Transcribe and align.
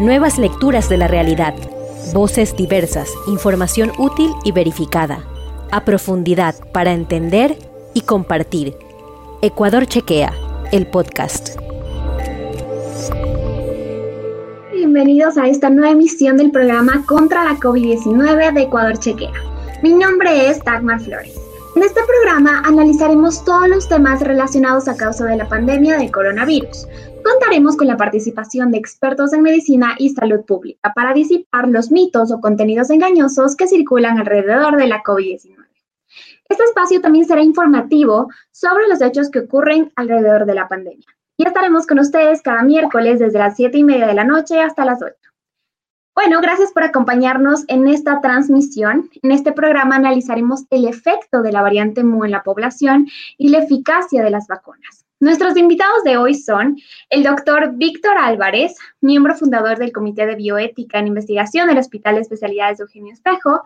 Nuevas 0.00 0.38
lecturas 0.38 0.88
de 0.88 0.96
la 0.96 1.08
realidad. 1.08 1.54
Voces 2.14 2.56
diversas, 2.56 3.12
información 3.26 3.92
útil 3.98 4.32
y 4.44 4.52
verificada. 4.52 5.26
A 5.70 5.84
profundidad 5.84 6.54
para 6.72 6.92
entender 6.94 7.58
y 7.92 8.00
compartir. 8.00 8.74
Ecuador 9.42 9.84
Chequea, 9.84 10.32
el 10.72 10.86
podcast. 10.86 11.50
Bienvenidos 14.72 15.36
a 15.36 15.46
esta 15.48 15.68
nueva 15.68 15.90
emisión 15.90 16.38
del 16.38 16.50
programa 16.50 17.04
contra 17.04 17.44
la 17.44 17.56
COVID-19 17.58 18.54
de 18.54 18.62
Ecuador 18.62 18.98
Chequea. 18.98 19.34
Mi 19.82 19.92
nombre 19.92 20.48
es 20.48 20.64
Dagmar 20.64 21.00
Flores. 21.00 21.49
En 21.76 21.84
este 21.84 22.00
programa 22.04 22.62
analizaremos 22.64 23.44
todos 23.44 23.68
los 23.68 23.88
temas 23.88 24.20
relacionados 24.22 24.88
a 24.88 24.96
causa 24.96 25.24
de 25.26 25.36
la 25.36 25.48
pandemia 25.48 25.98
del 25.98 26.10
coronavirus. 26.10 26.88
Contaremos 27.24 27.76
con 27.76 27.86
la 27.86 27.96
participación 27.96 28.72
de 28.72 28.78
expertos 28.78 29.32
en 29.32 29.42
medicina 29.42 29.94
y 29.96 30.10
salud 30.10 30.44
pública 30.44 30.92
para 30.94 31.14
disipar 31.14 31.68
los 31.68 31.92
mitos 31.92 32.32
o 32.32 32.40
contenidos 32.40 32.90
engañosos 32.90 33.54
que 33.54 33.68
circulan 33.68 34.18
alrededor 34.18 34.76
de 34.78 34.88
la 34.88 35.02
COVID-19. 35.02 35.56
Este 36.48 36.64
espacio 36.64 37.00
también 37.00 37.24
será 37.24 37.42
informativo 37.42 38.28
sobre 38.50 38.88
los 38.88 39.00
hechos 39.00 39.30
que 39.30 39.38
ocurren 39.38 39.92
alrededor 39.94 40.46
de 40.46 40.54
la 40.54 40.66
pandemia. 40.66 41.06
Y 41.36 41.46
estaremos 41.46 41.86
con 41.86 42.00
ustedes 42.00 42.42
cada 42.42 42.62
miércoles 42.62 43.20
desde 43.20 43.38
las 43.38 43.54
7 43.54 43.78
y 43.78 43.84
media 43.84 44.08
de 44.08 44.14
la 44.14 44.24
noche 44.24 44.60
hasta 44.60 44.84
las 44.84 45.00
8. 45.00 45.14
Bueno, 46.22 46.42
gracias 46.42 46.70
por 46.72 46.82
acompañarnos 46.82 47.64
en 47.68 47.88
esta 47.88 48.20
transmisión. 48.20 49.08
En 49.22 49.32
este 49.32 49.52
programa 49.52 49.96
analizaremos 49.96 50.66
el 50.68 50.86
efecto 50.86 51.40
de 51.40 51.50
la 51.50 51.62
variante 51.62 52.04
MU 52.04 52.26
en 52.26 52.30
la 52.30 52.42
población 52.42 53.08
y 53.38 53.48
la 53.48 53.60
eficacia 53.60 54.22
de 54.22 54.28
las 54.28 54.46
vacunas. 54.46 55.06
Nuestros 55.18 55.56
invitados 55.56 56.04
de 56.04 56.18
hoy 56.18 56.34
son 56.34 56.76
el 57.08 57.22
doctor 57.22 57.72
Víctor 57.76 58.18
Álvarez, 58.18 58.76
miembro 59.00 59.34
fundador 59.34 59.78
del 59.78 59.92
Comité 59.92 60.26
de 60.26 60.34
Bioética 60.34 60.98
en 60.98 61.06
Investigación 61.06 61.68
del 61.68 61.78
Hospital 61.78 62.16
de 62.16 62.20
Especialidades 62.20 62.76
de 62.76 62.82
Eugenio 62.82 63.14
Espejo. 63.14 63.62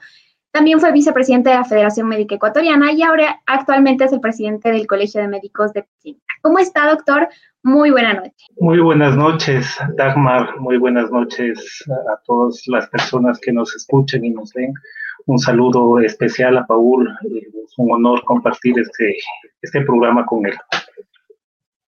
También 0.55 0.79
fue 0.79 0.93
vicepresidente 0.93 1.51
de 1.51 1.57
la 1.57 1.65
Federación 1.65 2.07
Médica 2.07 2.37
Ecuatoriana 2.37 2.93
y 2.93 3.03
ahora 3.03 3.43
actualmente 3.45 4.05
es 4.05 4.13
el 4.13 4.21
presidente 4.21 4.71
del 4.71 4.87
Colegio 4.87 5.21
de 5.21 5.27
Médicos 5.27 5.73
de 5.73 5.83
Pekín. 5.83 6.23
¿Cómo 6.43 6.61
está, 6.61 6.89
doctor? 6.91 7.29
Muy 7.65 7.91
buena 7.91 8.15
noche. 8.15 8.47
Muy 8.61 8.79
buenas 8.79 9.17
noches, 9.17 9.77
Dagmar. 9.97 10.61
Muy 10.61 10.77
buenas 10.77 11.11
noches 11.11 11.83
a 11.91 12.21
todas 12.25 12.63
las 12.69 12.87
personas 12.91 13.41
que 13.41 13.53
nos 13.53 13.75
escuchen 13.75 14.25
y 14.25 14.31
nos 14.31 14.53
ven. 14.53 14.73
Un 15.27 15.41
saludo 15.41 15.99
especial 15.99 16.57
a 16.57 16.65
Paul. 16.69 17.13
Es 17.25 17.75
un 17.77 17.91
honor 17.91 18.23
compartir 18.23 18.79
este, 18.79 19.17
este 19.61 19.81
programa 19.81 20.25
con 20.25 20.47
él. 20.47 20.55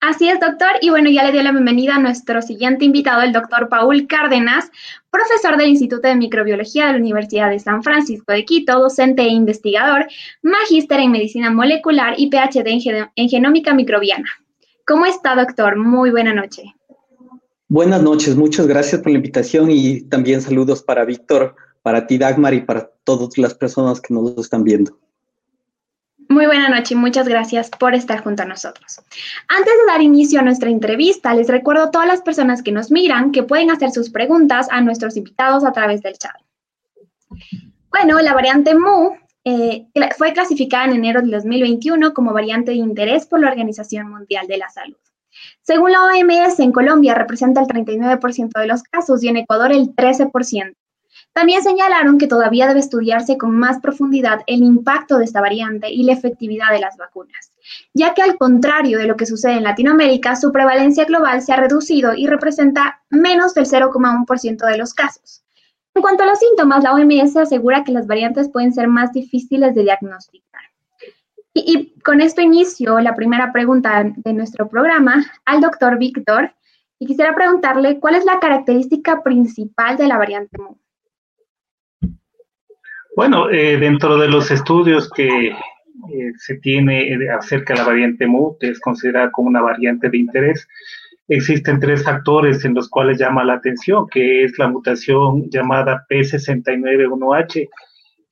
Así 0.07 0.29
es, 0.29 0.39
doctor. 0.39 0.69
Y 0.83 0.91
bueno, 0.91 1.09
ya 1.09 1.25
le 1.25 1.33
dio 1.33 1.43
la 1.43 1.51
bienvenida 1.51 1.95
a 1.95 1.99
nuestro 1.99 2.43
siguiente 2.43 2.85
invitado, 2.85 3.23
el 3.23 3.33
doctor 3.33 3.71
Paul 3.71 4.07
Cárdenas, 4.07 4.71
profesor 5.11 5.57
del 5.57 5.71
Instituto 5.71 6.07
de 6.07 6.15
Microbiología 6.15 6.87
de 6.87 6.93
la 6.93 6.99
Universidad 6.99 7.49
de 7.49 7.59
San 7.59 7.83
Francisco 7.83 8.31
de 8.31 8.45
Quito, 8.45 8.79
docente 8.79 9.23
e 9.23 9.29
investigador, 9.29 10.07
magíster 10.43 11.01
en 11.01 11.11
medicina 11.11 11.51
molecular 11.51 12.17
y 12.19 12.29
PhD 12.29 13.11
en 13.17 13.29
genómica 13.31 13.73
microbiana. 13.73 14.29
¿Cómo 14.87 15.07
está, 15.07 15.35
doctor? 15.37 15.77
Muy 15.77 16.11
buena 16.11 16.35
noche. 16.35 16.65
Buenas 17.69 18.03
noches, 18.03 18.37
muchas 18.37 18.67
gracias 18.67 19.01
por 19.01 19.11
la 19.11 19.17
invitación 19.17 19.71
y 19.71 20.03
también 20.03 20.43
saludos 20.43 20.83
para 20.83 21.07
Víctor, 21.07 21.57
para 21.81 22.07
ti, 22.07 22.19
Dagmar, 22.19 22.53
y 22.53 22.61
para 22.61 22.91
todas 23.05 23.39
las 23.39 23.55
personas 23.55 24.03
que 24.03 24.13
nos 24.13 24.37
están 24.37 24.65
viendo. 24.65 24.99
Muy 26.35 26.47
buena 26.47 26.69
noche 26.69 26.95
y 26.95 26.97
muchas 26.97 27.29
gracias 27.29 27.71
por 27.71 27.95
estar 27.95 28.25
junto 28.25 28.43
a 28.43 28.45
nosotros. 28.45 29.01
Antes 29.47 29.73
de 29.73 29.87
dar 29.87 30.03
inicio 30.03 30.41
a 30.41 30.43
nuestra 30.43 30.69
entrevista, 30.69 31.33
les 31.33 31.47
recuerdo 31.47 31.85
a 31.85 31.91
todas 31.93 32.09
las 32.09 32.23
personas 32.23 32.61
que 32.61 32.73
nos 32.73 32.91
miran 32.91 33.31
que 33.31 33.45
pueden 33.45 33.71
hacer 33.71 33.93
sus 33.93 34.11
preguntas 34.11 34.67
a 34.73 34.81
nuestros 34.81 35.17
invitados 35.17 35.65
a 35.65 35.71
través 35.71 36.03
del 36.03 36.19
chat. 36.19 36.35
Bueno, 37.89 38.21
la 38.21 38.35
variante 38.35 38.75
MU 38.75 39.13
eh, 39.45 39.87
fue 40.19 40.33
clasificada 40.33 40.87
en 40.87 40.95
enero 40.95 41.23
de 41.23 41.31
2021 41.31 42.13
como 42.13 42.33
variante 42.33 42.73
de 42.73 42.79
interés 42.79 43.27
por 43.27 43.39
la 43.39 43.51
Organización 43.51 44.11
Mundial 44.11 44.49
de 44.49 44.59
la 44.59 44.69
Salud. 44.71 44.97
Según 45.63 45.93
la 45.93 46.03
OMS, 46.03 46.59
en 46.59 46.73
Colombia 46.73 47.15
representa 47.15 47.61
el 47.61 47.69
39% 47.69 48.59
de 48.59 48.67
los 48.67 48.83
casos 48.83 49.23
y 49.23 49.29
en 49.29 49.37
Ecuador 49.37 49.71
el 49.71 49.95
13%. 49.95 50.75
También 51.35 51.65
señalaron 51.65 52.17
que 52.17 52.29
todavía 52.29 52.69
debe 52.69 52.79
estudiarse 52.79 53.37
con 53.37 53.59
más 53.59 53.81
profundidad 53.81 54.43
el 54.47 54.63
impacto 54.63 55.19
de 55.19 55.25
esta 55.25 55.41
variante 55.41 55.91
y 55.91 56.05
la 56.05 56.13
efectividad 56.13 56.71
de 56.71 56.79
las 56.79 56.97
vacunas, 56.97 57.51
ya 57.93 58.15
que 58.15 58.23
al 58.23 58.39
contrario 58.39 58.99
de 58.99 59.07
lo 59.07 59.17
que 59.17 59.27
sucede 59.27 59.55
en 59.55 59.65
Latinoamérica, 59.65 60.37
su 60.37 60.53
prevalencia 60.53 61.05
global 61.07 61.43
se 61.43 61.53
ha 61.53 61.57
reducido 61.57 62.15
y 62.15 62.29
representa 62.29 63.03
menos 63.11 63.53
del 63.53 63.67
0,1% 63.67 64.65
de 64.65 64.79
los 64.79 64.95
casos. 64.95 65.43
En 65.93 66.03
cuanto 66.03 66.23
a 66.23 66.27
los 66.27 66.39
síntomas, 66.39 66.85
la 66.85 66.95
OMS 66.95 67.37
asegura 67.37 67.83
que 67.83 67.93
las 67.93 68.07
variantes 68.07 68.49
pueden 68.49 68.73
ser 68.73 68.87
más 68.87 69.13
difíciles 69.13 69.75
de 69.75 69.83
diagnosticar. 69.83 70.63
Y, 71.53 71.95
con 72.01 72.21
esto 72.21 72.43
inicio 72.43 72.99
la 73.01 73.15
primera 73.15 73.53
pregunta 73.53 74.05
de 74.05 74.33
nuestro 74.33 74.69
programa 74.69 75.25
al 75.45 75.61
doctor 75.61 75.99
Víctor. 75.99 76.55
Y 76.99 77.07
quisiera 77.07 77.35
preguntarle 77.35 77.99
cuál 77.99 78.15
es 78.15 78.25
la 78.25 78.39
característica 78.39 79.23
principal 79.23 79.97
de 79.97 80.07
la 80.07 80.17
variante 80.17 80.59
MU. 80.59 80.79
Bueno, 83.17 83.49
eh, 83.49 83.79
dentro 83.79 84.19
de 84.19 84.29
los 84.29 84.51
estudios 84.51 85.09
que 85.11 85.49
eh, 85.49 85.55
se 86.37 86.57
tiene 86.57 87.17
acerca 87.31 87.75
de 87.75 87.81
la 87.81 87.87
variante 87.87 88.27
MU, 88.27 88.57
que 88.59 88.71
es 88.71 88.81
considerada 88.81 89.31
como 89.31 89.49
una 89.49 89.63
variante 89.63 90.11
de 90.11 90.19
interés, 90.19 90.67
existen 91.29 91.79
tres 91.79 92.03
factores 92.03 92.65
en 92.65 92.75
los 92.75 92.89
cuales 92.89 93.19
llama 93.19 93.45
la 93.45 93.55
atención, 93.55 94.09
que 94.11 94.43
es 94.45 94.59
la 94.59 94.67
mutación 94.69 95.49
llamada 95.49 96.05
P691H, 96.11 97.69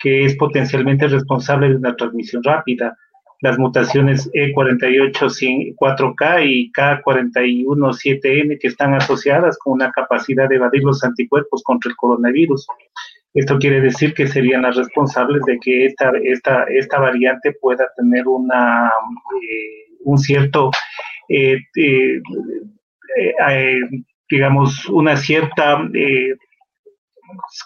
que 0.00 0.25
es 0.25 0.34
potencialmente 0.37 1.06
responsable 1.06 1.69
de 1.69 1.76
una 1.76 1.94
transmisión 1.94 2.43
rápida. 2.43 2.99
Las 3.41 3.56
mutaciones 3.59 4.28
E48-4K 4.32 6.44
y 6.44 6.72
K41-7N 6.72 8.59
que 8.60 8.69
están 8.69 8.94
asociadas 8.94 9.56
con 9.59 9.75
una 9.75 9.93
capacidad 9.93 10.49
de 10.49 10.56
evadir 10.56 10.82
los 10.82 11.04
anticuerpos 11.04 11.62
contra 11.62 11.91
el 11.91 11.97
coronavirus. 11.97 12.66
Esto 13.34 13.59
quiere 13.59 13.81
decir 13.81 14.12
que 14.15 14.26
serían 14.26 14.62
las 14.62 14.76
responsables 14.76 15.43
de 15.47 15.59
que 15.59 15.87
esta, 15.87 16.12
esta, 16.22 16.65
esta 16.65 17.00
variante 17.00 17.54
pueda 17.60 17.87
tener 17.97 18.28
una, 18.28 18.88
eh, 18.88 19.97
un 20.04 20.19
cierto 20.19 20.70
eh, 21.28 21.59
eh, 21.76 22.20
eh, 23.48 23.81
digamos, 24.28 24.87
una 24.88 25.16
cierta, 25.16 25.78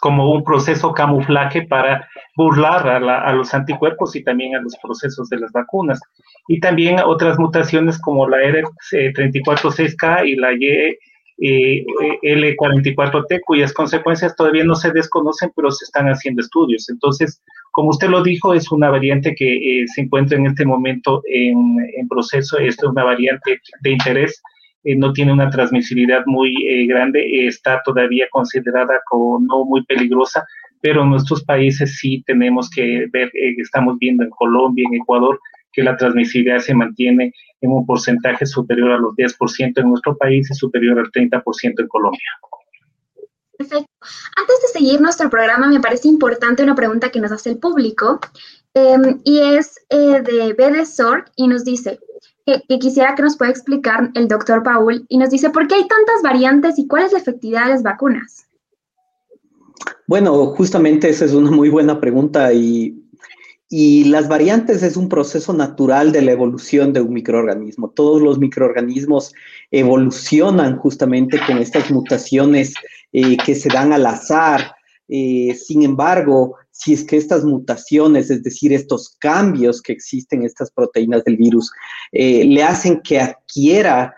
como 0.01 0.33
un 0.33 0.45
proceso 0.45 0.93
camuflaje 0.93 1.63
para 1.63 2.09
burlar 2.37 2.87
a, 2.89 3.33
los 3.33 3.55
anticuerpos 3.55 4.15
y 4.15 4.23
también 4.23 4.55
a 4.55 4.61
los 4.61 4.77
procesos 4.83 5.29
de 5.29 5.39
las 5.39 5.53
vacunas. 5.53 6.01
Y 6.49 6.61
también 6.61 7.01
otras 7.01 7.39
mutaciones 7.39 8.01
como 8.01 8.29
la 8.29 8.39
R346K 8.39 10.29
y 10.29 10.37
la 10.37 10.51
YL44T, 11.39 13.41
cuyas 13.45 13.73
consecuencias 13.73 14.35
todavía 14.37 14.65
no 14.65 14.75
se 14.75 14.91
desconocen, 14.91 15.53
pero 15.55 15.71
se 15.71 15.85
están 15.85 16.07
haciendo 16.07 16.43
estudios. 16.43 16.89
Entonces, 16.89 17.43
como 17.73 17.91
usted 17.91 18.09
lo 18.09 18.23
dijo, 18.23 18.55
es 18.55 18.73
una 18.73 18.91
variante 18.91 19.35
que 19.35 19.85
se 19.95 20.01
encuentra 20.01 20.39
en 20.39 20.47
este 20.47 20.65
momento 20.65 21.23
en, 21.27 22.09
proceso, 22.09 22.59
es 22.59 22.83
una 22.83 23.05
variante 23.05 23.61
de 23.83 23.91
interés. 23.91 24.43
Eh, 24.85 24.97
no 24.97 25.13
tiene 25.13 25.33
una 25.33 25.51
transmisibilidad 25.51 26.23
muy 26.27 26.55
eh, 26.65 26.87
grande, 26.87 27.47
está 27.47 27.83
todavía 27.85 28.27
considerada 28.31 29.01
como 29.11 29.41
no 29.41 29.65
muy 29.65 29.85
peligrosa, 29.85 30.47
pero 30.81 31.03
en 31.03 31.11
nuestros 31.11 31.45
países 31.45 31.99
sí 31.99 32.23
tenemos 32.25 32.71
que 32.71 33.07
ver, 33.13 33.29
eh, 33.35 33.57
estamos 33.59 33.99
viendo 33.99 34.23
en 34.23 34.31
Colombia, 34.31 34.87
en 34.89 35.03
Ecuador, 35.03 35.41
que 35.77 35.83
la 35.83 35.97
transmisibilidad 35.97 36.59
se 36.59 36.75
mantiene 36.75 37.35
en 37.61 37.71
un 37.71 37.85
porcentaje 37.85 38.47
superior 38.47 38.93
a 38.93 38.99
los 38.99 39.15
10% 39.15 39.73
en 39.77 39.91
nuestro 39.91 40.17
país 40.17 40.51
y 40.51 40.55
superior 40.55 40.99
al 40.99 41.13
30% 41.13 41.75
en 41.79 41.89
Colombia. 41.89 42.31
Perfecto. 43.59 43.87
Antes 44.37 44.57
de 44.63 44.79
seguir 44.79 45.01
nuestro 45.01 45.29
programa, 45.29 45.69
me 45.69 45.81
parece 45.81 46.09
importante 46.09 46.63
una 46.63 46.75
pregunta 46.75 47.11
que 47.11 47.21
nos 47.21 47.31
hace 47.31 47.51
el 47.51 47.59
público, 47.59 48.21
em, 48.75 49.21
y 49.25 49.41
es 49.41 49.77
de 49.91 50.55
BD 50.55 51.25
y 51.37 51.49
nos 51.49 51.65
dice, 51.65 51.99
que, 52.47 52.79
quisiera 52.79 53.15
que 53.15 53.23
nos 53.23 53.37
pueda 53.37 53.51
explicar 53.51 54.11
el 54.15 54.29
doctor 54.29 54.63
Paul 54.63 55.05
y 55.09 55.19
nos 55.19 55.31
dice 55.31 55.51
por 55.51 55.67
qué 55.67 55.75
hay 55.75 55.89
tantas 55.89 56.23
variantes 56.23 56.79
y 56.79 56.87
cuál 56.87 57.05
es 57.05 57.13
la 57.13 57.19
efectividad 57.19 57.65
de 57.65 57.71
las 57.71 57.83
vacunas. 57.83 58.47
Bueno, 60.07 60.47
justamente 60.47 61.09
esa 61.09 61.25
es 61.25 61.33
una 61.33 61.51
muy 61.51 61.69
buena 61.69 62.01
pregunta 62.01 62.53
y, 62.53 63.03
y 63.69 64.05
las 64.05 64.29
variantes 64.29 64.83
es 64.83 64.97
un 64.97 65.09
proceso 65.09 65.53
natural 65.53 66.13
de 66.13 66.23
la 66.23 66.33
evolución 66.33 66.93
de 66.93 67.01
un 67.01 67.13
microorganismo. 67.13 67.91
Todos 67.91 68.23
los 68.23 68.39
microorganismos 68.39 69.35
evolucionan 69.73 70.77
justamente 70.77 71.41
con 71.45 71.59
estas 71.59 71.91
mutaciones 71.91 72.75
eh, 73.13 73.37
que 73.45 73.57
se 73.57 73.69
dan 73.69 73.93
al 73.93 74.07
azar. 74.07 74.73
Eh, 75.09 75.55
sin 75.55 75.83
embargo, 75.83 76.55
si 76.71 76.93
es 76.93 77.03
que 77.03 77.17
estas 77.17 77.45
mutaciones, 77.45 78.31
es 78.31 78.45
decir, 78.45 78.73
estos 78.73 79.17
cambios 79.19 79.83
que 79.83 79.93
existen 79.93 80.41
en 80.41 80.47
estas 80.47 80.71
proteínas 80.71 81.25
del 81.25 81.37
virus, 81.37 81.73
eh, 82.13 82.45
le 82.45 82.63
hacen 82.63 83.01
que 83.01 83.21
adquiera 83.21 84.15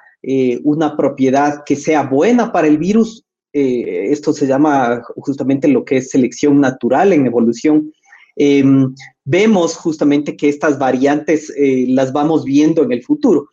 una 0.65 0.97
propiedad 0.97 1.63
que 1.65 1.77
sea 1.77 2.03
buena 2.03 2.51
para 2.51 2.67
el 2.67 2.77
virus 2.77 3.25
esto 3.53 4.33
se 4.33 4.47
llama 4.47 5.01
justamente 5.17 5.69
lo 5.69 5.85
que 5.85 5.99
es 5.99 6.11
selección 6.11 6.61
natural 6.61 7.13
en 7.13 7.25
evolución, 7.25 7.93
em, 8.39 8.95
vemos 9.25 9.77
justamente 9.77 10.37
que 10.37 10.49
estas 10.49 10.79
variantes 10.79 11.53
las 11.89 12.13
vamos 12.13 12.45
viendo 12.45 12.83
en 12.83 12.93
el 12.93 13.03
futuro. 13.03 13.49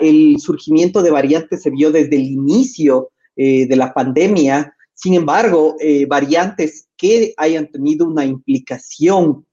el 0.00 0.36
surgimiento 0.38 1.02
de 1.02 1.10
variantes 1.10 1.62
se 1.62 1.70
vio 1.70 1.90
desde 1.90 2.16
el 2.16 2.24
inicio 2.24 3.10
de 3.36 3.76
la 3.76 3.92
pandemia, 3.94 4.74
sin 4.94 5.14
embargo, 5.14 5.76
variantes 6.08 6.88
que 6.96 7.34
hayan 7.36 7.70
tenido 7.70 8.06
una 8.06 8.24
implicación 8.24 9.46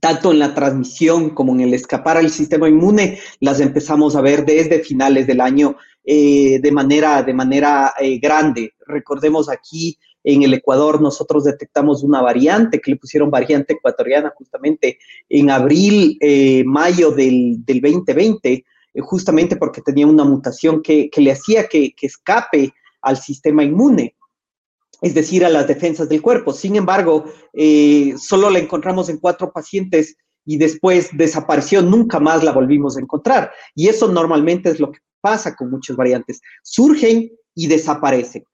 tanto 0.00 0.32
en 0.32 0.38
la 0.38 0.54
transmisión 0.54 1.30
como 1.30 1.52
en 1.52 1.62
el 1.62 1.74
escapar 1.74 2.16
al 2.16 2.30
sistema 2.30 2.68
inmune, 2.68 3.18
las 3.40 3.60
empezamos 3.60 4.16
a 4.16 4.20
ver 4.20 4.44
desde 4.44 4.80
finales 4.80 5.26
del 5.26 5.40
año 5.40 5.76
eh, 6.04 6.58
de 6.60 6.72
manera, 6.72 7.22
de 7.22 7.34
manera 7.34 7.94
eh, 8.00 8.18
grande. 8.18 8.74
Recordemos 8.86 9.48
aquí 9.48 9.98
en 10.24 10.42
el 10.42 10.54
Ecuador 10.54 11.00
nosotros 11.00 11.44
detectamos 11.44 12.02
una 12.02 12.20
variante 12.20 12.80
que 12.80 12.92
le 12.92 12.96
pusieron 12.96 13.30
variante 13.30 13.74
ecuatoriana 13.74 14.32
justamente 14.36 14.98
en 15.28 15.50
abril, 15.50 16.18
eh, 16.20 16.62
mayo 16.64 17.10
del, 17.10 17.64
2020, 17.66 18.64
justamente 19.00 19.56
porque 19.56 19.80
tenía 19.80 20.06
una 20.06 20.24
mutación 20.24 20.82
que, 20.82 21.10
le 21.16 21.32
hacía 21.32 21.66
que, 21.66 21.92
que 21.94 22.06
escape 22.06 22.72
al 23.00 23.16
sistema 23.16 23.64
inmune 23.64 24.14
es 25.02 25.14
decir, 25.14 25.44
a 25.44 25.50
las 25.50 25.66
defensas 25.66 26.08
del 26.08 26.22
cuerpo. 26.22 26.52
Sin 26.52 26.76
embargo, 26.76 27.24
eh, 27.52 28.14
solo 28.16 28.48
la 28.48 28.60
encontramos 28.60 29.08
en 29.08 29.18
cuatro 29.18 29.52
pacientes 29.52 30.16
y 30.44 30.56
después 30.56 31.10
desapareció, 31.12 31.82
nunca 31.82 32.20
más 32.20 32.42
la 32.42 32.52
volvimos 32.52 32.96
a 32.96 33.00
encontrar. 33.00 33.50
Y 33.74 33.88
eso 33.88 34.08
normalmente 34.08 34.70
es 34.70 34.78
lo 34.78 34.92
que 34.92 35.00
pasa 35.20 35.56
con 35.56 35.70
muchas 35.70 35.96
variantes. 35.96 36.40
Surgen 36.62 37.32
y 37.54 37.66
desaparecen. 37.66 38.44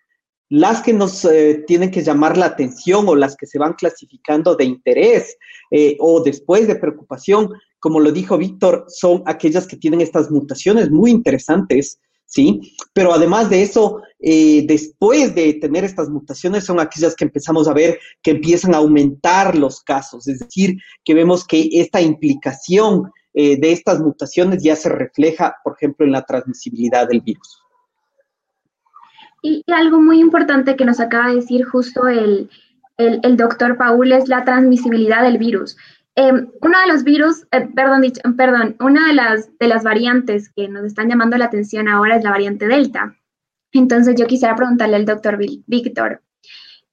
Las 0.50 0.82
que 0.82 0.92
nos 0.92 1.24
eh, 1.24 1.64
tienen 1.66 1.90
que 1.90 2.02
llamar 2.02 2.36
la 2.36 2.46
atención 2.46 3.08
o 3.08 3.14
las 3.14 3.36
que 3.36 3.46
se 3.46 3.58
van 3.58 3.74
clasificando 3.74 4.54
de 4.56 4.64
interés 4.64 5.36
eh, 5.70 5.96
o 6.00 6.22
después 6.22 6.66
de 6.66 6.76
preocupación, 6.76 7.50
como 7.78 8.00
lo 8.00 8.12
dijo 8.12 8.38
Víctor, 8.38 8.86
son 8.88 9.22
aquellas 9.26 9.66
que 9.66 9.76
tienen 9.76 10.00
estas 10.00 10.30
mutaciones 10.30 10.90
muy 10.90 11.10
interesantes 11.10 11.98
¿sí? 12.28 12.76
Pero 12.92 13.12
además 13.12 13.50
de 13.50 13.62
eso, 13.62 14.02
eh, 14.20 14.64
después 14.66 15.34
de 15.34 15.54
tener 15.54 15.84
estas 15.84 16.08
mutaciones, 16.08 16.64
son 16.64 16.78
aquellas 16.78 17.16
que 17.16 17.24
empezamos 17.24 17.66
a 17.66 17.72
ver 17.72 17.98
que 18.22 18.32
empiezan 18.32 18.74
a 18.74 18.78
aumentar 18.78 19.56
los 19.56 19.82
casos, 19.82 20.28
es 20.28 20.38
decir, 20.38 20.76
que 21.04 21.14
vemos 21.14 21.44
que 21.44 21.68
esta 21.72 22.00
implicación 22.00 23.10
eh, 23.34 23.58
de 23.58 23.72
estas 23.72 24.00
mutaciones 24.00 24.62
ya 24.62 24.76
se 24.76 24.90
refleja, 24.90 25.56
por 25.64 25.74
ejemplo, 25.76 26.06
en 26.06 26.12
la 26.12 26.22
transmisibilidad 26.22 27.08
del 27.08 27.22
virus. 27.22 27.62
Y, 29.43 29.62
algo 29.73 30.00
muy 30.00 30.20
importante 30.20 30.76
que 30.76 30.85
nos 30.85 31.00
acaba 31.00 31.29
de 31.29 31.37
decir 31.37 31.64
justo 31.64 32.08
el, 32.08 32.50
el 32.96 33.37
doctor 33.37 33.76
Paul 33.76 34.12
es 34.12 34.29
la 34.29 34.44
transmisibilidad 34.44 35.23
del 35.23 35.38
virus. 35.38 35.76
Em, 36.20 36.50
uno 36.62 36.81
de 36.81 36.93
los 36.93 37.05
virus, 37.05 37.46
eh, 37.52 37.69
perdón, 37.76 38.02
perdón, 38.37 38.75
una 38.81 39.06
de 39.06 39.14
las, 39.14 39.56
de 39.56 39.69
las 39.69 39.85
variantes 39.85 40.50
que 40.52 40.67
nos 40.67 40.85
están 40.85 41.08
llamando 41.08 41.38
la 41.38 41.44
atención 41.44 41.87
ahora 41.87 42.17
es 42.17 42.25
la 42.25 42.32
variante 42.32 42.67
Delta. 42.67 43.17
Entonces 43.70 44.17
yo 44.19 44.26
quisiera 44.26 44.56
preguntarle 44.56 44.96
al 44.96 45.05
doctor 45.05 45.38
Víctor, 45.38 46.20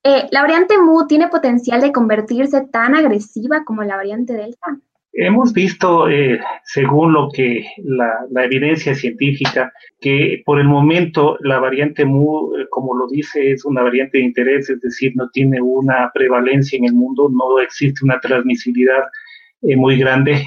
eh, 0.04 0.28
¿la 0.30 0.44
variante 0.44 0.78
Mu 0.78 1.08
tiene 1.08 1.28
potencial 1.30 1.82
de 1.82 1.92
convertirse 1.92 2.68
tan 2.72 2.94
agresiva 2.94 3.64
como 3.66 3.84
la 3.84 3.96
variante 3.96 4.34
Delta? 4.34 4.78
Hemos 5.18 5.54
visto, 5.54 6.10
eh, 6.10 6.40
según 6.66 7.14
lo 7.14 7.30
que 7.32 7.66
la, 7.78 8.44
evidencia 8.44 8.94
científica, 8.94 9.72
que 10.02 10.44
por 10.46 10.60
el 10.60 10.68
momento 10.68 11.38
la 11.40 11.60
variante 11.60 12.04
Mu, 12.04 12.52
como 12.70 12.94
lo 12.94 13.08
dice, 13.08 13.52
es 13.52 13.64
una 13.64 13.82
variante 13.82 14.18
de 14.18 14.26
interés, 14.26 14.70
es 14.70 14.82
decir, 14.82 15.14
no 15.16 15.30
tiene 15.30 15.62
una 15.62 16.12
prevalencia 16.14 16.78
en 16.78 16.86
el 16.86 16.94
mundo, 16.94 17.30
no 17.30 17.60
existe 17.60 18.04
una 18.04 18.20
transmisibilidad 18.20 19.04
eh, 19.62 19.76
muy 19.76 19.98
grande. 19.98 20.44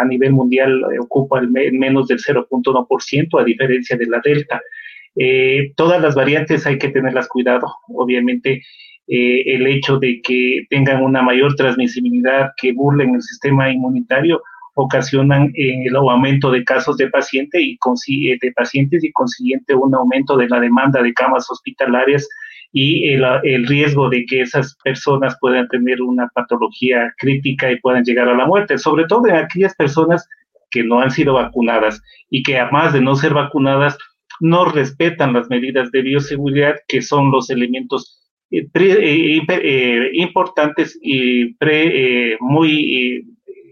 a 0.00 0.04
nivel 0.04 0.32
mundial 0.32 0.82
eh, 0.92 0.98
ocupa 1.00 1.40
el 1.40 1.50
menos 1.50 2.06
del 2.08 2.18
0.1%, 2.18 3.40
a 3.40 3.44
diferencia 3.44 3.96
de 3.96 4.06
la 4.06 4.20
Delta. 4.24 4.62
Eh, 5.16 5.72
todas 5.76 6.00
las 6.00 6.14
variantes 6.14 6.66
hay 6.66 6.78
que 6.78 6.88
tenerlas 6.88 7.28
cuidado. 7.28 7.66
Obviamente, 7.88 8.62
el 9.12 9.66
hecho 9.66 9.98
de 9.98 10.20
que 10.22 10.66
tengan 10.70 11.02
una 11.02 11.20
mayor 11.20 11.56
transmisibilidad, 11.56 12.50
que 12.56 12.72
burlen 12.72 13.16
el 13.16 13.22
sistema 13.22 13.70
inmunitario, 13.70 14.40
ocasionan 14.74 15.50
el 15.54 15.94
aumento 15.96 16.50
de 16.50 16.64
casos 16.64 16.96
de, 16.96 17.08
paciente 17.08 17.60
y, 17.60 17.78
de 18.38 18.52
pacientes 18.52 19.04
y 19.04 19.12
consiguiente 19.12 19.74
un 19.74 19.94
aumento 19.94 20.36
de 20.36 20.48
la 20.48 20.60
demanda 20.60 21.02
de 21.02 21.12
camas 21.12 21.50
hospitalarias 21.50 22.28
y 22.72 23.08
el, 23.14 23.66
riesgo 23.66 24.08
de 24.08 24.24
que 24.26 24.42
esas 24.42 24.76
personas 24.84 25.36
puedan 25.40 25.66
tener 25.68 26.00
una 26.00 26.28
patología 26.34 27.12
crítica 27.18 27.70
y 27.70 27.80
puedan 27.80 28.04
llegar 28.04 28.28
a 28.28 28.36
la 28.36 28.46
muerte, 28.46 28.78
sobre 28.78 29.06
todo 29.06 29.26
en 29.26 29.36
aquellas 29.36 29.74
personas 29.74 30.28
que 30.70 30.84
no 30.84 31.00
han 31.00 31.10
sido 31.10 31.34
vacunadas 31.34 32.00
y 32.30 32.44
que 32.44 32.58
además 32.58 32.92
de 32.92 33.00
no 33.00 33.16
ser 33.16 33.34
vacunadas 33.34 33.98
no 34.38 34.66
respetan 34.66 35.32
las 35.32 35.50
medidas 35.50 35.90
de 35.90 36.02
bioseguridad 36.02 36.76
que 36.86 37.02
son 37.02 37.32
los 37.32 37.50
elementos 37.50 37.88
eh, 37.90 37.98
eh, 38.00 38.18
eh, 38.18 38.19
importantes 40.12 40.98
y 41.00 41.54
pre, 41.54 42.36
muy 42.40 43.24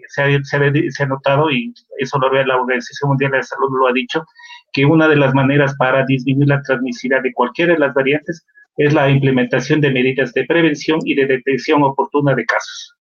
se 0.08 0.22
ha, 0.22 0.44
se, 0.44 1.02
ha, 1.02 1.06
notado 1.06 1.50
y 1.50 1.74
eso 1.98 2.18
lo 2.18 2.30
ve 2.30 2.46
la 2.46 2.56
Organización 2.56 3.10
Mundial 3.10 3.32
de 3.32 3.38
la 3.38 3.42
Salud 3.42 3.68
lo 3.78 3.88
ha 3.88 3.92
dicho 3.92 4.24
que 4.72 4.84
una 4.84 5.08
de 5.08 5.16
las 5.16 5.34
maneras 5.34 5.74
para 5.78 6.04
disminuir 6.06 6.48
la 6.48 6.62
transmisibilidad 6.62 7.22
de 7.22 7.32
cualquiera 7.32 7.74
de 7.74 7.78
las 7.78 7.94
variantes 7.94 8.46
es 8.76 8.94
la 8.94 9.10
implementación 9.10 9.80
de 9.80 9.90
medidas 9.90 10.32
de 10.34 10.44
prevención 10.44 11.00
y 11.04 11.14
de 11.14 11.26
detección 11.26 11.82
oportuna 11.82 12.34
de 12.34 12.46
casos. 12.46 12.94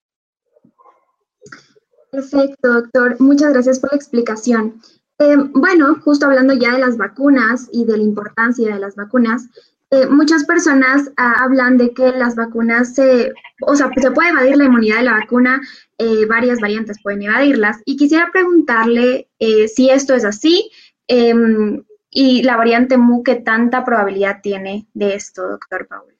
Perfecto, 2.10 2.72
doctor. 2.72 3.16
Muchas 3.20 3.52
gracias 3.52 3.78
por 3.78 3.92
la 3.92 3.96
explicación. 3.96 4.80
Eh, 5.18 5.36
bueno, 5.52 5.96
justo 6.02 6.26
hablando 6.26 6.54
ya 6.54 6.72
de 6.72 6.78
las 6.78 6.96
vacunas 6.96 7.68
y 7.72 7.84
de 7.84 7.98
la 7.98 8.02
importancia 8.02 8.72
de 8.72 8.80
las 8.80 8.96
vacunas, 8.96 9.48
eh, 9.90 10.06
muchas 10.08 10.44
personas 10.44 11.10
ah, 11.16 11.44
hablan 11.44 11.76
de 11.78 11.92
que 11.94 12.10
las 12.12 12.34
vacunas 12.34 12.94
se, 12.94 13.32
o 13.62 13.76
sea, 13.76 13.90
se 13.96 14.10
puede 14.10 14.30
evadir 14.30 14.56
la 14.56 14.64
inmunidad 14.64 14.98
de 14.98 15.04
la 15.04 15.18
vacuna, 15.20 15.60
eh, 15.98 16.26
varias 16.26 16.60
variantes 16.60 16.98
pueden 17.02 17.22
evadirlas. 17.22 17.78
Y 17.84 17.96
quisiera 17.96 18.30
preguntarle 18.32 19.28
si 19.74 19.90
esto 19.90 20.14
es 20.14 20.24
así, 20.24 20.70
em, 21.08 21.84
y 22.10 22.42
la 22.42 22.56
variante 22.56 22.96
MU, 22.96 23.22
¿qué 23.22 23.34
tanta 23.34 23.84
probabilidad 23.84 24.40
tiene 24.42 24.86
de 24.94 25.14
esto, 25.14 25.48
doctor 25.48 25.86
Paul? 25.86 26.16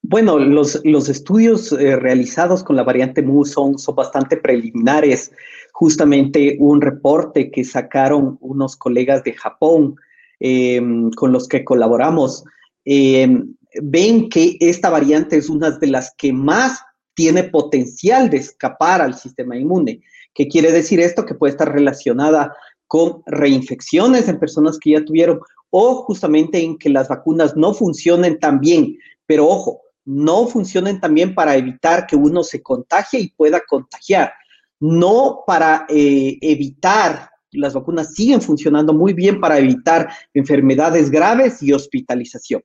Bueno, 0.00 0.38
los, 0.38 0.80
los 0.84 1.10
estudios 1.10 1.70
eh, 1.72 1.96
realizados 1.96 2.64
con 2.64 2.76
la 2.76 2.82
variante 2.82 3.20
MU 3.20 3.44
son, 3.44 3.78
son 3.78 3.94
bastante 3.94 4.38
preliminares. 4.38 5.30
Justamente 5.72 6.56
un 6.58 6.80
reporte 6.80 7.50
que 7.50 7.62
sacaron 7.62 8.38
unos 8.40 8.74
colegas 8.76 9.22
de 9.24 9.34
Japón 9.34 9.96
em, 10.40 11.10
con 11.10 11.32
los 11.32 11.48
que 11.48 11.64
colaboramos, 11.64 12.44
em, 12.84 13.54
ven 13.82 14.28
que 14.28 14.56
esta 14.60 14.90
variante 14.90 15.36
es 15.36 15.48
una 15.48 15.70
de 15.70 15.86
las 15.86 16.14
que 16.16 16.32
más 16.32 16.80
tiene 17.14 17.44
potencial 17.44 18.30
de 18.30 18.38
escapar 18.38 19.02
al 19.02 19.14
sistema 19.14 19.56
inmune. 19.56 20.00
¿Qué 20.34 20.46
quiere 20.46 20.70
decir 20.70 21.00
esto? 21.00 21.26
Que 21.26 21.34
puede 21.34 21.50
estar 21.50 21.72
relacionada 21.72 22.54
con 22.86 23.22
reinfecciones 23.26 24.28
en 24.28 24.38
personas 24.38 24.78
que 24.78 24.92
ya 24.92 25.04
tuvieron 25.04 25.40
o 25.70 26.02
justamente 26.04 26.62
en 26.62 26.78
que 26.78 26.88
las 26.88 27.08
vacunas 27.08 27.56
no 27.56 27.74
funcionen 27.74 28.38
tan 28.38 28.60
bien. 28.60 28.96
Pero 29.26 29.46
ojo, 29.46 29.82
no 30.04 30.46
funcionen 30.46 31.00
también 31.00 31.34
para 31.34 31.56
evitar 31.56 32.06
que 32.06 32.16
uno 32.16 32.42
se 32.42 32.62
contagie 32.62 33.20
y 33.20 33.30
pueda 33.30 33.60
contagiar. 33.68 34.32
No 34.80 35.42
para 35.46 35.86
eh, 35.88 36.38
evitar, 36.40 37.28
las 37.52 37.74
vacunas 37.74 38.14
siguen 38.14 38.40
funcionando 38.40 38.92
muy 38.92 39.12
bien 39.12 39.40
para 39.40 39.58
evitar 39.58 40.08
enfermedades 40.34 41.10
graves 41.10 41.62
y 41.62 41.72
hospitalización. 41.72 42.62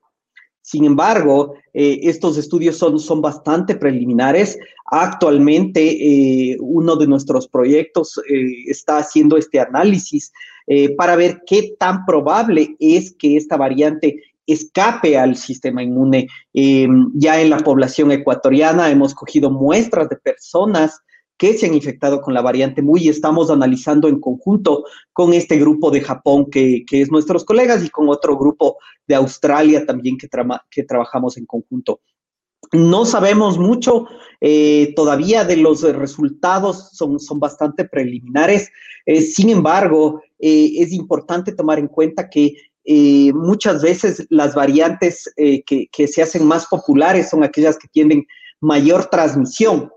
Sin 0.61 0.85
embargo, 0.85 1.55
eh, 1.73 1.99
estos 2.03 2.37
estudios 2.37 2.77
son, 2.77 2.97
son 2.97 3.21
bastante 3.21 3.75
preliminares. 3.75 4.57
Actualmente, 4.85 5.81
eh, 5.81 6.57
uno 6.61 6.95
de 6.95 7.05
nuestros 7.05 7.49
proyectos 7.49 8.17
eh, 8.29 8.63
está 8.67 8.97
haciendo 8.97 9.37
este 9.37 9.59
análisis 9.59 10.31
para 10.97 11.17
ver 11.17 11.41
qué 11.45 11.75
tan 11.77 12.05
probable 12.05 12.77
es 12.79 13.13
que 13.19 13.35
esta 13.35 13.57
variante 13.57 14.23
escape 14.47 15.17
al 15.17 15.35
sistema 15.35 15.83
inmune. 15.83 16.29
ya 16.53 17.41
en 17.41 17.49
la 17.49 17.57
población 17.57 18.13
ecuatoriana 18.13 18.89
hemos 18.89 19.13
cogido 19.13 19.51
muestras 19.51 20.07
de 20.07 20.15
personas 20.15 21.01
que 21.43 21.57
se 21.57 21.65
han 21.65 21.73
infectado 21.73 22.21
con 22.21 22.33
la 22.33 22.41
variante 22.41 22.81
MUY 22.81 23.01
y 23.01 23.09
estamos 23.09 23.49
analizando 23.51 24.07
en 24.07 24.21
conjunto 24.21 24.85
con 25.11 25.33
este 25.33 25.57
grupo 25.57 25.91
de 25.91 25.99
Japón 25.99 26.49
que, 26.49 26.85
es 26.89 27.11
nuestros 27.11 27.43
colegas 27.43 27.83
y 27.83 27.89
con 27.89 28.07
otro 28.07 28.37
grupo 28.37 28.77
de 29.05 29.15
Australia 29.15 29.85
también 29.85 30.17
que, 30.17 30.29
que 30.71 30.83
trabajamos 30.83 31.35
en 31.35 31.45
conjunto. 31.45 31.99
No 32.71 33.03
sabemos 33.03 33.57
mucho 33.57 34.05
eh, 34.39 34.93
todavía 34.95 35.43
de 35.43 35.57
los 35.57 35.81
resultados, 35.81 36.91
son, 36.93 37.19
son 37.19 37.41
bastante 37.41 37.83
preliminares. 37.83 38.71
Eh, 39.05 39.21
sin 39.21 39.49
embargo, 39.49 40.21
eh, 40.39 40.75
es 40.77 40.93
importante 40.93 41.51
tomar 41.51 41.77
en 41.77 41.89
cuenta 41.89 42.29
que 42.29 42.55
muchas 43.33 43.81
veces 43.81 44.25
las 44.29 44.55
variantes 44.55 45.33
que, 45.37 45.87
que 45.89 46.07
se 46.07 46.21
hacen 46.21 46.45
más 46.45 46.67
populares 46.67 47.29
son 47.29 47.43
aquellas 47.43 47.77
que 47.77 47.87
tienen 47.89 48.25
mayor 48.59 49.05
transmisión, 49.05 49.89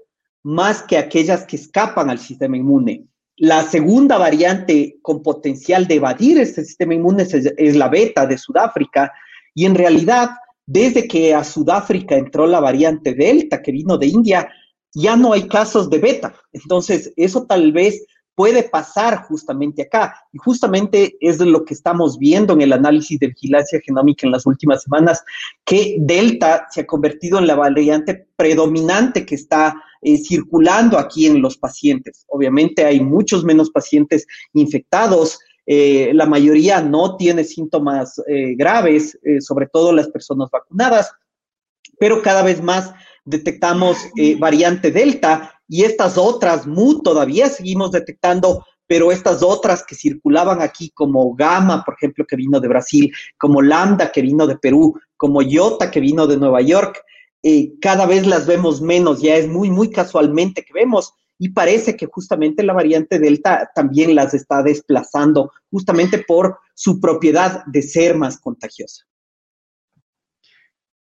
más 0.47 0.81
que 0.81 0.97
aquellas 0.97 1.45
que 1.45 1.57
escapan 1.57 2.09
al 2.09 2.21
sistema 2.21 2.57
inmune. 2.57 3.05
La 3.37 3.65
segunda 3.65 4.17
variante 4.17 4.97
con 5.03 5.21
potencial 5.21 5.89
de 5.89 5.97
evadir 5.97 6.39
este 6.39 6.65
sistema 6.65 6.95
inmune 6.95 7.25
es, 7.25 7.77
la 7.77 7.89
beta 7.89 8.29
de 8.29 8.39
Sudáfrica 8.39 9.13
y 9.57 9.65
en 9.65 9.75
realidad 9.75 10.31
desde 10.65 11.09
que 11.09 11.35
a 11.35 11.43
Sudáfrica 11.43 12.15
entró 12.15 12.47
la 12.47 12.61
variante 12.61 13.13
Delta 13.13 13.61
que 13.61 13.73
vino 13.73 13.99
de 13.99 14.07
India, 14.07 14.49
ya 14.95 15.17
no 15.17 15.33
hay 15.33 15.49
casos 15.49 15.91
de 15.91 15.99
beta. 15.99 16.33
Entonces, 16.53 17.13
eso 17.17 17.45
tal 17.47 17.73
vez 17.73 18.07
puede 18.37 18.63
pasar 18.63 19.25
justamente 19.25 19.83
acá. 19.83 20.15
Y 20.33 20.39
justamente 20.39 21.17
es 21.21 21.41
lo 21.41 21.65
que 21.65 21.75
estamos 21.75 22.19
viendo 22.19 22.53
en 22.53 22.61
el 22.61 22.73
análisis 22.73 23.19
de 23.19 23.29
vigilancia 23.29 23.81
genómica 23.85 24.27
en 24.27 24.33
las 24.33 24.47
últimas 24.47 24.85
semanas, 24.85 25.25
que 25.65 25.97
Delta 25.99 26.69
se 26.71 26.83
ha 26.83 26.87
convertido 26.87 27.39
en 27.39 27.49
la 27.49 27.57
variante 27.57 28.29
predominante 28.37 29.27
que 29.27 29.35
está 29.35 29.83
eh, 30.09 30.19
circulando 30.19 31.01
aquí 31.01 31.27
en 31.27 31.43
los 31.43 31.59
pacientes. 31.59 32.25
Obviamente 32.29 32.85
hay 32.85 33.01
muchos 33.01 33.43
menos 33.43 33.71
pacientes 33.71 34.25
infectados. 34.53 35.37
Eh, 35.67 36.13
la 36.15 36.27
mayoría 36.27 36.81
no 36.81 37.17
tiene 37.17 37.43
síntomas 37.43 38.23
eh, 38.29 38.55
graves, 38.55 39.19
sobre 39.41 39.67
todo 39.67 39.93
las 39.93 40.07
personas 40.09 40.49
vacunadas, 40.49 41.11
pero 41.99 42.23
cada 42.23 42.45
vez 42.45 42.63
más 42.63 42.93
detectamos 43.25 43.97
variante 44.39 44.93
Delta 44.93 45.61
y 45.67 45.83
estas 45.83 46.17
otras, 46.17 46.69
Mu, 46.69 47.03
todavía 47.03 47.49
seguimos 47.49 47.91
detectando, 47.91 48.65
pero 48.87 49.11
estas 49.11 49.43
otras 49.43 49.85
que 49.85 49.97
circulaban 49.97 50.63
aquí, 50.63 50.91
como 50.91 51.35
Gamma, 51.35 51.83
por 51.85 51.95
ejemplo, 51.95 52.25
que 52.25 52.37
vino 52.37 52.61
de 52.61 52.69
Brasil, 52.69 53.13
como 53.39 53.61
Lambda, 53.61 54.13
que 54.13 54.23
vino 54.23 54.47
de 54.47 54.57
Perú, 54.57 54.95
como 55.17 55.43
Iota, 55.43 55.91
que 55.91 55.99
vino 55.99 56.29
de 56.29 56.37
Nueva 56.37 56.61
York, 56.61 57.03
eh, 57.43 57.73
cada 57.81 58.07
vez 58.07 58.27
las 58.27 58.47
vemos 58.47 58.81
menos, 58.81 59.21
ya 59.21 59.37
es 59.37 59.49
muy, 59.49 59.71
muy 59.71 59.91
casualmente 59.91 60.65
que 60.65 60.73
vemos. 60.73 61.15
Y 61.39 61.51
parece 61.51 61.97
que 61.97 62.07
justamente 62.07 62.63
la 62.63 62.73
variante 62.73 63.19
Delta 63.19 63.71
también 63.75 64.15
las 64.15 64.33
está 64.33 64.63
desplazando, 64.63 65.53
justamente 65.71 66.25
por 66.27 66.59
su 66.75 66.99
propiedad 66.99 67.65
de 67.67 67.83
ser 67.83 68.17
más 68.17 68.39
contagiosa. 68.39 69.05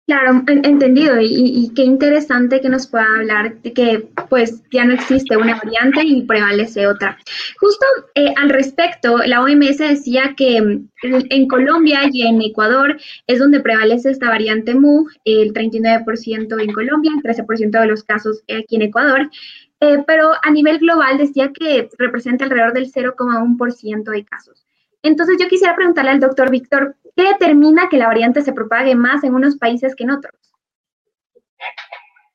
Claro, 0.06 0.42
entendido. 0.46 1.18
Y, 1.18 1.72
qué 1.74 1.82
interesante 1.82 2.60
que 2.60 2.68
nos 2.68 2.86
pueda 2.86 3.06
hablar 3.06 3.56
de 3.62 3.72
que 3.72 4.08
pues 4.28 4.62
ya 4.70 4.84
no 4.84 4.92
existe 4.92 5.34
una 5.34 5.56
variante 5.56 6.02
y 6.04 6.22
prevalece 6.22 6.86
otra. 6.86 7.16
Justo 7.58 7.86
eh, 8.14 8.34
al 8.36 8.50
respecto, 8.50 9.18
la 9.18 9.42
OMS 9.42 9.78
decía 9.78 10.34
que 10.36 10.60
mm, 10.60 10.88
en 11.02 11.48
Colombia 11.48 12.00
y 12.12 12.26
en 12.26 12.42
Ecuador 12.42 12.98
es 13.26 13.38
donde 13.38 13.60
prevalece 13.60 14.10
esta 14.10 14.28
variante 14.28 14.74
MU, 14.74 15.06
el 15.24 15.54
39% 15.54 16.62
en 16.62 16.72
Colombia, 16.72 17.12
el 17.16 17.22
13% 17.22 17.80
de 17.80 17.86
los 17.86 18.04
casos 18.04 18.42
aquí 18.54 18.76
en 18.76 18.82
Ecuador. 18.82 19.30
Eh, 19.80 20.04
pero 20.06 20.32
a 20.42 20.50
nivel 20.50 20.80
global 20.80 21.16
decía 21.16 21.50
que 21.50 21.88
representa 21.98 22.44
alrededor 22.44 22.74
del 22.74 22.92
0,1% 22.92 24.10
de 24.10 24.24
casos. 24.24 24.66
Entonces 25.02 25.36
yo 25.40 25.48
quisiera 25.48 25.76
preguntarle 25.76 26.12
al 26.12 26.20
doctor 26.20 26.50
Víctor, 26.50 26.96
¿Qué 27.16 27.22
determina 27.22 27.88
que 27.88 27.98
la 27.98 28.08
variante 28.08 28.42
se 28.42 28.52
propague 28.52 28.94
más 28.94 29.22
en 29.24 29.34
unos 29.34 29.56
países 29.56 29.94
que 29.94 30.04
en 30.04 30.10
otros? 30.10 30.34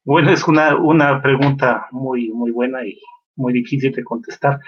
Bueno, 0.05 0.31
es 0.31 0.47
una, 0.47 0.75
una 0.75 1.21
pregunta 1.21 1.87
muy, 1.91 2.29
muy 2.29 2.51
buena 2.51 2.85
y 2.85 2.99
muy 3.35 3.53
difícil 3.53 3.91
de 3.91 4.03
contestar. 4.03 4.59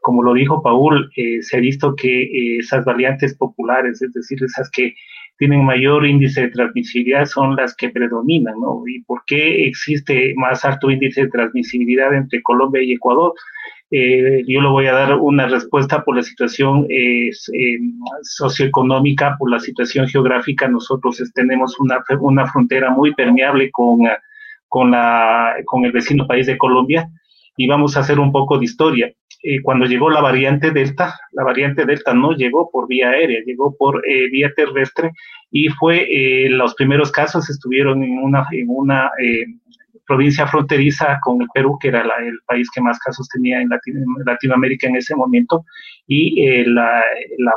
Como 0.00 0.22
lo 0.22 0.34
dijo 0.34 0.62
Paul, 0.62 1.10
eh, 1.16 1.42
se 1.42 1.56
ha 1.56 1.60
visto 1.60 1.94
que 1.94 2.22
eh, 2.22 2.58
esas 2.58 2.84
variantes 2.84 3.36
populares, 3.36 4.00
es 4.02 4.12
decir, 4.12 4.42
esas 4.42 4.70
que 4.70 4.94
tienen 5.38 5.64
mayor 5.64 6.04
índice 6.04 6.42
de 6.42 6.50
transmisibilidad, 6.50 7.24
son 7.24 7.54
las 7.54 7.74
que 7.76 7.90
predominan, 7.90 8.58
¿no? 8.60 8.82
¿Y 8.86 9.02
por 9.02 9.22
qué 9.24 9.66
existe 9.66 10.34
más 10.36 10.64
alto 10.64 10.90
índice 10.90 11.22
de 11.22 11.28
transmisibilidad 11.28 12.12
entre 12.12 12.42
Colombia 12.42 12.82
y 12.82 12.92
Ecuador? 12.92 13.32
Eh, 13.90 14.42
yo 14.46 14.60
le 14.60 14.68
voy 14.68 14.86
a 14.86 14.92
dar 14.92 15.14
una 15.14 15.46
respuesta 15.46 16.04
por 16.04 16.16
la 16.16 16.22
situación 16.22 16.86
eh, 16.90 17.30
socioeconómica, 18.22 19.36
por 19.38 19.50
la 19.50 19.60
situación 19.60 20.08
geográfica. 20.08 20.68
Nosotros 20.68 21.22
tenemos 21.34 21.78
una, 21.78 22.04
una 22.20 22.46
frontera 22.46 22.90
muy 22.90 23.14
permeable 23.14 23.70
con, 23.70 24.00
con, 24.66 24.90
la, 24.90 25.54
con 25.64 25.84
el 25.84 25.92
vecino 25.92 26.26
país 26.26 26.46
de 26.46 26.58
Colombia 26.58 27.08
y 27.56 27.66
vamos 27.66 27.96
a 27.96 28.00
hacer 28.00 28.18
un 28.18 28.32
poco 28.32 28.58
de 28.58 28.64
historia. 28.64 29.12
Eh, 29.42 29.62
cuando 29.62 29.86
llegó 29.86 30.10
la 30.10 30.20
variante 30.20 30.70
Delta, 30.70 31.18
la 31.32 31.44
variante 31.44 31.84
Delta 31.84 32.12
no 32.12 32.32
llegó 32.32 32.70
por 32.70 32.88
vía 32.88 33.10
aérea, 33.10 33.40
llegó 33.44 33.76
por 33.76 34.02
vía 34.30 34.52
terrestre 34.54 35.12
y 35.50 35.68
fue, 35.68 36.06
los 36.50 36.74
primeros 36.74 37.12
casos 37.12 37.48
estuvieron 37.48 38.02
en 38.02 38.18
una, 38.18 38.46
en 38.50 38.66
una 38.68 39.10
provincia 40.08 40.46
fronteriza 40.46 41.20
con 41.22 41.42
el 41.42 41.48
Perú, 41.52 41.78
que 41.78 41.88
era 41.88 42.00
el 42.00 42.38
país 42.46 42.68
que 42.74 42.80
más 42.80 42.98
casos 42.98 43.28
tenía 43.28 43.60
en, 43.60 43.68
Latinoamérica 44.24 44.88
en 44.88 44.96
ese 44.96 45.14
momento, 45.14 45.64
y 46.06 46.42
eh, 46.42 46.64
la, 46.66 47.02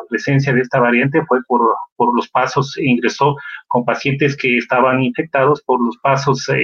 presencia 0.10 0.54
de 0.54 0.60
esta 0.60 0.80
variante 0.80 1.24
fue 1.26 1.40
por, 1.48 1.62
por, 1.96 2.14
los 2.14 2.28
pasos, 2.30 2.78
ingresó 2.78 3.38
con 3.70 3.86
pacientes 3.86 4.36
que 4.36 4.58
estaban 4.58 5.02
infectados 5.02 5.62
por 5.64 5.84
los 5.84 5.98
pasos, 6.00 6.48
eh, 6.50 6.58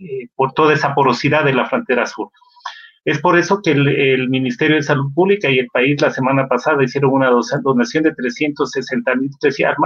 eh, 0.00 0.26
por 0.34 0.52
toda 0.52 0.74
esa 0.74 0.92
porosidad 0.92 1.44
de 1.44 1.54
la 1.54 1.66
frontera 1.66 2.04
sur. 2.04 2.28
Es 3.04 3.18
por 3.18 3.38
eso 3.38 3.60
que 3.62 3.70
el, 3.70 4.28
Ministerio 4.28 4.76
de 4.76 4.82
Salud 4.82 5.12
Pública 5.14 5.48
y 5.48 5.58
el 5.58 5.68
país 5.68 6.00
la 6.02 6.10
semana 6.10 6.46
pasada 6.46 6.84
hicieron 6.84 7.12
una 7.12 7.30
donación 7.62 8.04
de 8.04 8.14
360 8.14 9.14
mil, 9.16 9.30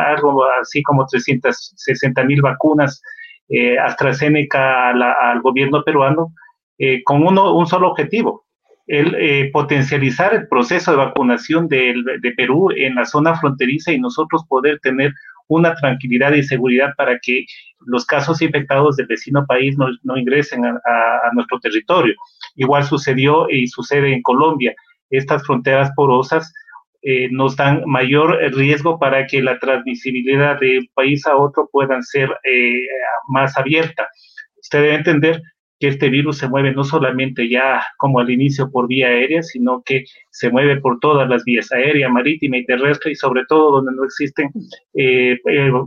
algo 0.04 0.44
así 0.60 0.82
como 0.82 1.06
360 1.06 2.24
mil 2.24 2.42
vacunas 2.42 3.00
eh, 3.48 3.78
AstraZeneca 3.78 4.90
al 4.90 5.40
gobierno 5.42 5.84
peruano 5.84 6.34
eh, 6.78 7.04
con 7.04 7.24
uno, 7.24 7.54
un 7.54 7.66
solo 7.66 7.90
objetivo, 7.90 8.44
el 8.86 9.14
eh, 9.14 9.50
potencializar 9.52 10.34
el 10.34 10.48
proceso 10.48 10.90
de 10.90 10.96
vacunación 10.96 11.68
de, 11.68 11.94
Perú 12.36 12.70
en 12.74 12.96
la 12.96 13.04
zona 13.04 13.38
fronteriza 13.38 13.92
y 13.92 14.00
nosotros 14.00 14.44
poder 14.48 14.80
tener 14.80 15.12
una 15.46 15.74
tranquilidad 15.74 16.32
y 16.32 16.42
seguridad 16.42 16.94
para 16.96 17.18
que 17.20 17.44
los 17.86 18.04
casos 18.06 18.42
infectados 18.42 18.96
del 18.96 19.06
vecino 19.06 19.44
país 19.46 19.76
no, 19.78 20.16
ingresen 20.16 20.64
a, 20.64 20.70
a, 20.70 21.30
nuestro 21.32 21.60
territorio. 21.60 22.14
Igual 22.56 22.84
sucedió 22.84 23.48
y 23.50 23.66
sucede 23.66 24.12
en 24.12 24.22
Colombia. 24.22 24.74
Estas 25.10 25.44
fronteras 25.46 25.90
porosas 25.94 26.52
eh, 27.06 27.28
nos 27.30 27.54
dan 27.54 27.82
mayor 27.84 28.38
riesgo 28.54 28.98
para 28.98 29.26
que 29.26 29.42
la 29.42 29.58
transmisibilidad 29.58 30.58
de 30.58 30.78
un 30.78 30.88
país 30.94 31.26
a 31.26 31.36
otro 31.36 31.68
puedan 31.70 32.02
ser 32.02 32.30
eh, 32.44 32.86
más 33.28 33.58
abierta. 33.58 34.08
Usted 34.56 34.80
debe 34.80 34.94
entender 34.94 35.42
que 35.78 35.88
este 35.88 36.08
virus 36.08 36.38
se 36.38 36.48
mueve 36.48 36.72
no 36.72 36.82
solamente 36.82 37.46
ya 37.46 37.84
como 37.98 38.20
al 38.20 38.30
inicio 38.30 38.70
por 38.70 38.88
vía 38.88 39.08
aérea, 39.08 39.42
sino 39.42 39.82
que 39.84 40.04
se 40.30 40.48
mueve 40.48 40.80
por 40.80 40.98
todas 40.98 41.28
las 41.28 41.44
vías 41.44 41.70
aérea, 41.72 42.08
marítima 42.08 42.56
y 42.56 42.64
terrestre 42.64 43.12
y 43.12 43.16
sobre 43.16 43.42
todo 43.50 43.72
donde 43.72 43.92
no 43.92 44.04
existen 44.04 44.50
eh, 44.94 45.36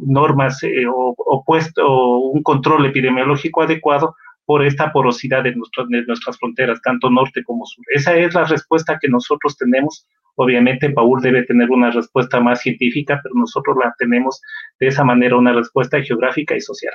normas 0.05 0.59
o, 0.93 1.15
o 1.17 2.17
un 2.31 2.43
control 2.43 2.85
epidemiológico 2.85 3.63
adecuado 3.63 4.13
por 4.47 4.65
esta 4.65 4.93
porosidad 4.93 5.43
de, 5.43 5.53
nuestras 5.55 6.37
fronteras, 6.39 6.81
tanto 6.81 7.09
norte 7.09 7.43
como 7.43 7.65
sur. 7.65 7.83
Esa 7.93 8.15
es 8.15 8.33
la 8.33 8.45
respuesta 8.45 8.97
que 8.99 9.09
nosotros 9.09 9.57
tenemos. 9.57 10.07
Obviamente, 10.35 10.89
Paul 10.89 11.21
debe 11.21 11.43
tener 11.43 11.69
una 11.69 11.91
respuesta 11.91 12.39
más 12.39 12.61
científica, 12.61 13.19
pero 13.21 13.35
nosotros 13.35 13.75
la 13.83 13.93
tenemos 13.99 14.41
de 14.79 14.87
esa 14.87 15.03
manera, 15.03 15.35
una 15.35 15.51
respuesta 15.51 16.01
geográfica 16.01 16.55
y 16.55 16.61
social. 16.61 16.93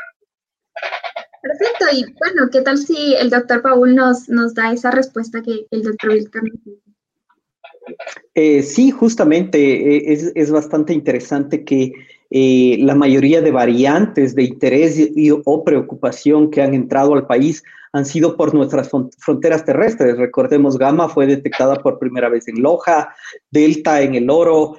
Perfecto, 1.42 1.84
y 1.92 2.04
bueno, 2.14 2.48
¿qué 2.50 2.62
tal 2.62 2.78
si 2.78 3.14
el 3.16 3.28
doctor 3.28 3.60
Paul 3.60 3.94
nos, 3.94 4.30
nos 4.30 4.54
da 4.54 4.72
esa 4.72 4.90
respuesta 4.90 5.42
que 5.42 5.66
el 5.70 5.82
doctor 5.82 6.14
Víctor 6.14 6.44
nos 6.44 6.58
eh, 8.34 8.62
sí, 8.62 8.90
justamente 8.90 9.58
eh, 9.58 10.12
es, 10.12 10.32
es, 10.34 10.50
bastante 10.50 10.92
interesante 10.92 11.64
que 11.64 11.92
eh, 12.30 12.78
la 12.80 12.94
mayoría 12.94 13.42
de 13.42 13.50
variantes 13.50 14.34
de 14.34 14.44
interés 14.44 14.98
y, 14.98 15.30
o 15.30 15.64
preocupación 15.64 16.50
que 16.50 16.62
han 16.62 16.74
entrado 16.74 17.14
al 17.14 17.26
país 17.26 17.62
han 17.92 18.06
sido 18.06 18.36
por 18.36 18.54
nuestras 18.54 18.90
fronteras 19.18 19.66
terrestres. 19.66 20.16
Recordemos, 20.16 20.78
Gamma 20.78 21.10
fue 21.10 21.26
detectada 21.26 21.76
por 21.76 21.98
primera 21.98 22.30
vez 22.30 22.48
en 22.48 22.62
Loja, 22.62 23.14
Delta 23.50 24.00
en 24.00 24.14
el 24.14 24.30
Oro, 24.30 24.78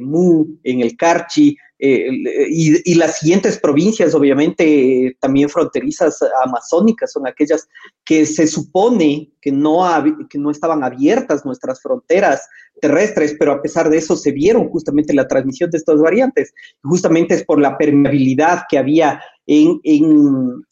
Mu 0.00 0.46
en 0.62 0.80
el 0.80 0.96
Carchi, 0.96 1.56
eh, 1.86 2.08
y, 2.48 2.94
las 2.94 3.18
siguientes 3.18 3.58
provincias, 3.58 4.14
obviamente, 4.14 5.16
también 5.20 5.50
fronterizas 5.50 6.18
amazónicas, 6.42 7.12
son 7.12 7.26
aquellas 7.26 7.68
que 8.04 8.24
se 8.24 8.46
supone 8.46 9.30
que 9.42 9.52
no, 9.52 9.84
que 10.30 10.38
no 10.38 10.50
estaban 10.50 10.82
abiertas 10.82 11.44
nuestras 11.44 11.82
fronteras 11.82 12.48
terrestres, 12.80 13.36
pero 13.38 13.52
a 13.52 13.60
pesar 13.60 13.90
de 13.90 13.98
eso 13.98 14.16
se 14.16 14.32
vieron 14.32 14.68
justamente 14.70 15.12
la 15.12 15.28
transmisión 15.28 15.70
de 15.70 15.76
estas 15.76 16.00
variantes. 16.00 16.54
Justamente 16.82 17.34
es 17.34 17.44
por 17.44 17.60
la 17.60 17.76
permeabilidad 17.76 18.62
que 18.70 18.78
había 18.78 19.20
en, 19.46 19.80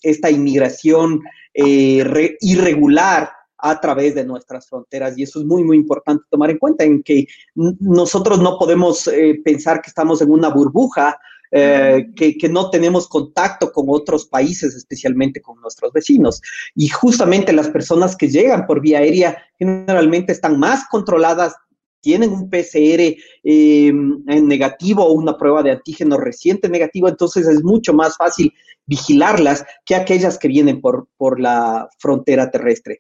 esta 0.03 0.31
inmigración 0.31 1.21
eh, 1.53 2.37
irregular 2.41 3.29
a 3.63 3.81
través 3.81 4.15
de 4.15 4.25
nuestras 4.25 4.69
fronteras. 4.69 5.17
Y 5.17 5.23
eso 5.23 5.41
es 5.41 5.47
muy, 5.47 5.63
muy 5.63 5.77
importante 5.77 6.25
tomar 6.29 6.51
en 6.51 6.59
cuenta, 6.59 6.85
en 6.85 7.03
que 7.03 7.27
nosotros 7.55 8.41
no 8.41 8.59
podemos 8.59 9.07
eh, 9.07 9.41
pensar 9.45 9.81
que 9.81 9.89
estamos 9.89 10.21
en 10.21 10.31
una 10.31 10.49
burbuja, 10.49 11.17
eh, 11.53 12.07
que, 12.17 12.37
que, 12.37 12.49
no 12.49 12.71
tenemos 12.71 13.07
contacto 13.07 13.71
con 13.71 13.85
otros 13.89 14.27
países, 14.27 14.75
especialmente 14.75 15.41
con 15.41 15.61
nuestros 15.61 15.93
vecinos. 15.93 16.41
Y 16.75 16.89
justamente 16.89 17.53
las 17.53 17.69
personas 17.69 18.17
que 18.17 18.29
llegan 18.29 18.67
por 18.67 18.81
vía 18.81 18.99
aérea 18.99 19.39
generalmente 19.59 20.33
están 20.33 20.59
más 20.59 20.89
controladas, 20.91 21.55
tienen 22.01 22.33
un 22.33 22.51
PCR 22.51 23.17
eh, 23.45 23.93
negativo 23.93 25.05
o 25.05 25.13
una 25.13 25.39
prueba 25.39 25.63
de 25.63 25.71
antígeno 25.71 26.17
reciente 26.17 26.69
negativo, 26.69 27.09
entonces 27.09 27.47
es 27.47 27.63
mucho 27.63 27.95
más 27.95 28.17
fácil 28.17 28.53
vigilarlas 28.87 29.65
que 29.85 29.95
aquellas 29.95 30.39
que 30.39 30.49
vienen 30.49 30.81
por, 30.81 31.07
por 31.17 31.41
la 31.41 31.89
frontera 31.99 32.51
terrestre. 32.51 32.99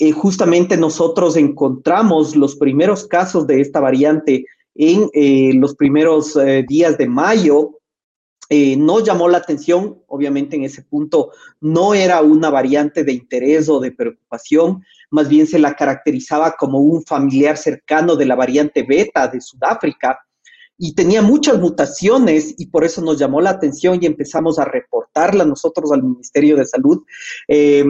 Eh, 0.00 0.10
justamente 0.10 0.76
nosotros 0.76 1.36
encontramos 1.36 2.34
los 2.34 2.56
primeros 2.56 3.06
casos 3.06 3.46
de 3.46 3.60
esta 3.60 3.78
variante 3.78 4.46
en 4.74 5.08
eh, 5.12 5.52
los 5.54 5.76
primeros 5.76 6.36
días 6.66 6.98
de 6.98 7.06
mayo. 7.06 7.76
no 8.50 8.98
llamó 8.98 9.28
la 9.28 9.38
atención, 9.38 10.02
obviamente 10.08 10.56
en 10.56 10.64
ese 10.64 10.82
punto 10.82 11.30
no 11.60 11.94
era 11.94 12.20
una 12.20 12.50
variante 12.50 13.04
de 13.04 13.12
interés 13.12 13.68
o 13.68 13.78
de 13.78 13.92
preocupación, 13.92 14.82
más 15.10 15.28
bien 15.28 15.46
se 15.46 15.58
la 15.58 15.74
caracterizaba 15.74 16.56
como 16.58 16.78
un 16.78 17.04
familiar 17.04 17.56
cercano 17.56 18.16
de 18.16 18.26
la 18.26 18.34
variante 18.34 18.82
beta 18.82 19.28
de 19.28 19.40
Sudáfrica 19.40 20.18
y 20.82 20.94
tenía 20.94 21.20
muchas 21.20 21.60
mutaciones 21.60 22.54
y 22.56 22.66
por 22.66 22.84
eso 22.84 23.02
nos 23.02 23.18
llamó 23.18 23.42
la 23.42 23.50
atención 23.50 23.98
y 24.00 24.06
empezamos 24.06 24.58
a 24.58 24.64
reportarla 24.64 25.44
nosotros 25.44 25.92
al 25.92 26.02
Ministerio 26.02 26.56
de 26.56 26.64
Salud. 26.64 27.04
Eh, 27.46 27.84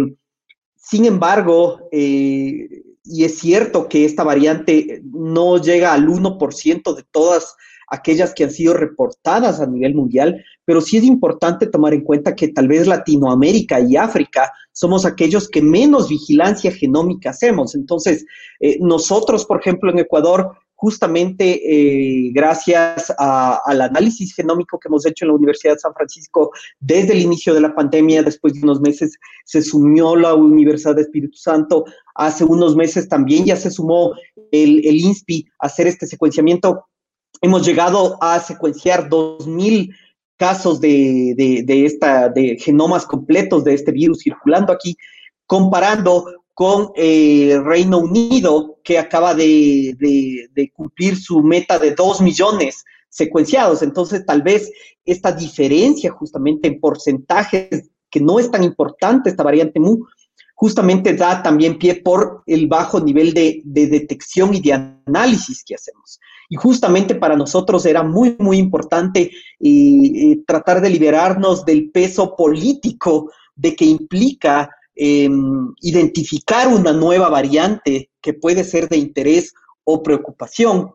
sin 0.90 1.04
embargo, 1.04 1.88
eh, 1.92 2.68
y 3.04 3.24
es 3.24 3.38
cierto 3.38 3.88
que 3.88 4.04
esta 4.04 4.24
variante 4.24 5.02
no 5.04 5.58
llega 5.58 5.92
al 5.92 6.08
1% 6.08 6.94
de 6.96 7.04
todas 7.12 7.54
aquellas 7.86 8.34
que 8.34 8.44
han 8.44 8.50
sido 8.50 8.74
reportadas 8.74 9.60
a 9.60 9.66
nivel 9.66 9.94
mundial, 9.94 10.44
pero 10.64 10.80
sí 10.80 10.96
es 10.96 11.04
importante 11.04 11.68
tomar 11.68 11.94
en 11.94 12.02
cuenta 12.02 12.34
que 12.34 12.48
tal 12.48 12.66
vez 12.66 12.88
Latinoamérica 12.88 13.80
y 13.80 13.96
África 13.96 14.50
somos 14.72 15.06
aquellos 15.06 15.48
que 15.48 15.62
menos 15.62 16.08
vigilancia 16.08 16.72
genómica 16.72 17.30
hacemos. 17.30 17.76
Entonces, 17.76 18.26
eh, 18.58 18.78
nosotros, 18.80 19.44
por 19.44 19.60
ejemplo, 19.60 19.92
en 19.92 20.00
Ecuador, 20.00 20.56
justamente 20.80 21.60
eh, 21.62 22.30
gracias 22.32 23.12
al 23.18 23.82
análisis 23.82 24.34
genómico 24.34 24.78
que 24.78 24.88
hemos 24.88 25.04
hecho 25.04 25.26
en 25.26 25.28
la 25.28 25.34
Universidad 25.34 25.74
de 25.74 25.80
San 25.80 25.92
Francisco 25.92 26.52
desde 26.78 27.12
el 27.12 27.20
inicio 27.20 27.52
de 27.52 27.60
la 27.60 27.74
pandemia, 27.74 28.22
después 28.22 28.54
de 28.54 28.62
unos 28.62 28.80
meses 28.80 29.18
se 29.44 29.60
sumió 29.60 30.16
la 30.16 30.34
Universidad 30.34 30.96
de 30.96 31.02
Espíritu 31.02 31.36
Santo, 31.36 31.84
hace 32.14 32.44
unos 32.44 32.76
meses 32.76 33.10
también 33.10 33.44
ya 33.44 33.56
se 33.56 33.70
sumó 33.70 34.14
el, 34.50 34.82
INSPI 34.82 35.46
a 35.58 35.66
hacer 35.66 35.86
este 35.86 36.06
secuenciamiento. 36.06 36.86
Hemos 37.42 37.66
llegado 37.66 38.16
a 38.22 38.40
secuenciar 38.40 39.10
2.000 39.10 39.94
casos 40.38 40.80
de, 40.80 41.34
de, 41.36 41.84
esta, 41.84 42.30
de 42.30 42.56
genomas 42.58 43.04
completos 43.04 43.64
de 43.64 43.74
este 43.74 43.92
virus 43.92 44.20
circulando 44.20 44.72
aquí, 44.72 44.96
comparando 45.44 46.39
con 46.54 46.90
eh, 46.94 47.58
Reino 47.64 47.98
Unido, 47.98 48.78
que 48.84 48.98
acaba 48.98 49.34
de, 49.34 49.96
cumplir 50.74 51.16
su 51.16 51.42
meta 51.42 51.78
de 51.78 51.92
2 51.92 52.20
millones 52.20 52.84
secuenciados. 53.08 53.82
Entonces, 53.82 54.24
tal 54.26 54.42
vez 54.42 54.70
esta 55.04 55.32
diferencia 55.32 56.10
justamente 56.10 56.68
en 56.68 56.80
porcentajes, 56.80 57.90
que 58.10 58.20
no 58.20 58.38
es 58.38 58.50
tan 58.50 58.64
importante 58.64 59.30
esta 59.30 59.42
variante 59.42 59.80
MU, 59.80 60.06
justamente 60.54 61.14
da 61.14 61.42
también 61.42 61.78
pie 61.78 61.96
por 61.96 62.42
el 62.46 62.66
bajo 62.66 63.00
nivel 63.00 63.32
de, 63.32 63.62
de 63.64 63.86
detección 63.86 64.54
y 64.54 64.60
de 64.60 64.74
análisis 64.74 65.64
que 65.64 65.76
hacemos. 65.76 66.20
Y 66.50 66.56
justamente 66.56 67.14
para 67.14 67.36
nosotros 67.36 67.86
era 67.86 68.02
muy, 68.02 68.36
muy 68.38 68.58
importante 68.58 69.30
tratar 70.46 70.80
de 70.80 70.90
liberarnos 70.90 71.64
del 71.64 71.90
peso 71.90 72.34
político 72.36 73.30
de 73.54 73.76
que 73.76 73.84
implica 73.84 74.68
em, 75.02 75.72
identificar 75.80 76.68
una 76.68 76.92
nueva 76.92 77.30
variante 77.30 78.10
que 78.20 78.34
puede 78.34 78.64
ser 78.64 78.86
de 78.90 78.98
interés 78.98 79.54
o 79.82 80.02
preocupación, 80.02 80.92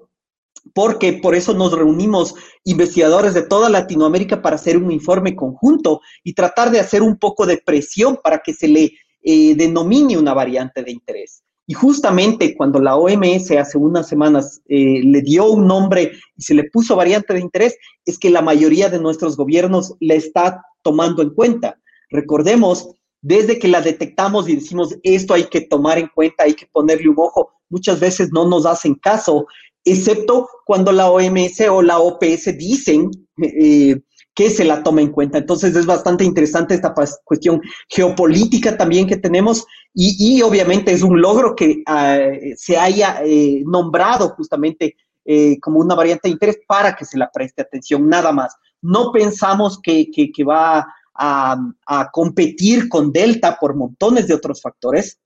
porque 0.76 1.14
por 1.14 1.34
eso 1.34 1.56
nos 1.56 1.72
reunimos 1.72 2.36
investigadores 2.66 3.34
de 3.34 3.42
toda 3.42 3.68
Latinoamérica 3.68 4.44
para 4.44 4.58
hacer 4.58 4.78
un 4.78 4.92
informe 4.92 5.36
conjunto 5.36 6.02
y 6.24 6.34
tratar 6.34 6.70
de 6.70 6.80
hacer 6.80 7.02
un 7.02 7.18
poco 7.18 7.48
de 7.48 7.58
presión 7.58 8.20
para 8.24 8.44
que 8.46 8.54
se 8.54 8.68
le 8.68 8.94
eh, 9.24 9.56
denomine 9.56 10.20
una 10.20 10.36
variante 10.36 10.84
de 10.84 10.92
interés. 10.92 11.42
Y 11.66 11.74
justamente 11.74 12.56
cuando 12.56 12.80
la 12.80 12.96
OMS 12.98 13.50
hace 13.52 13.80
unas 13.80 14.08
semanas 14.08 14.62
eh, 14.68 15.02
le 15.04 15.22
dio 15.24 15.50
un 15.50 15.66
nombre 15.66 16.12
y 16.38 16.44
se 16.44 16.54
le 16.54 16.66
puso 16.66 16.96
variante 16.96 17.34
de 17.34 17.40
interés, 17.40 17.76
es 18.06 18.20
que 18.20 18.30
la 18.30 18.44
mayoría 18.44 18.90
de 18.90 19.00
nuestros 19.00 19.36
gobiernos 19.36 19.96
la 20.00 20.14
está 20.14 20.62
tomando 20.84 21.24
en 21.24 21.32
cuenta. 21.32 21.80
Recordemos, 22.12 22.90
desde 23.26 23.58
que 23.58 23.68
la 23.68 23.82
detectamos 23.82 24.48
y 24.48 24.56
decimos 24.56 24.96
esto 25.02 25.34
hay 25.34 25.46
que 25.46 25.62
tomar 25.62 25.98
en 25.98 26.10
cuenta, 26.14 26.44
hay 26.44 26.54
que 26.54 26.68
ponerle 26.68 27.10
un 27.10 27.16
ojo, 27.18 27.54
muchas 27.70 28.00
veces 28.00 28.30
no 28.32 28.48
nos 28.48 28.68
hacen 28.68 28.94
caso, 28.94 29.48
excepto 29.84 30.48
cuando 30.64 30.92
la 30.92 31.10
OMS 31.10 31.60
o 31.72 31.82
la 31.82 31.98
OPS 31.98 32.56
dicen 32.56 33.10
eh, 33.42 34.00
que 34.36 34.52
se 34.52 34.64
la 34.64 34.84
toma 34.84 35.02
en 35.02 35.12
cuenta. 35.12 35.40
Entonces 35.40 35.76
es 35.76 35.88
bastante 35.88 36.24
interesante 36.24 36.76
esta 36.76 36.94
cuestión 37.24 37.62
geopolítica 37.90 38.78
también 38.78 39.08
que 39.08 39.18
tenemos 39.18 39.66
y, 39.92 40.40
obviamente 40.44 40.92
es 40.92 41.02
un 41.02 41.20
logro 41.20 41.56
que 41.56 41.82
ah, 41.88 42.20
se 42.56 42.78
haya 42.78 43.22
eh, 43.26 43.64
nombrado 43.66 44.36
justamente 44.38 44.98
eh, 45.26 45.60
como 45.60 45.80
una 45.80 45.96
variante 45.96 46.28
de 46.28 46.34
interés 46.34 46.60
para 46.68 46.96
que 46.96 47.06
se 47.06 47.18
la 47.18 47.32
preste 47.32 47.64
atención, 47.64 48.08
nada 48.08 48.32
más. 48.32 48.56
No 48.84 49.12
pensamos 49.12 49.80
que, 49.82 50.12
va 50.48 50.86
a, 51.16 52.10
competir 52.12 52.90
con 52.90 53.12
Delta 53.12 53.58
por 53.60 53.76
montones 53.76 54.28
de 54.28 54.34
otros 54.34 54.62
factores, 54.62 55.20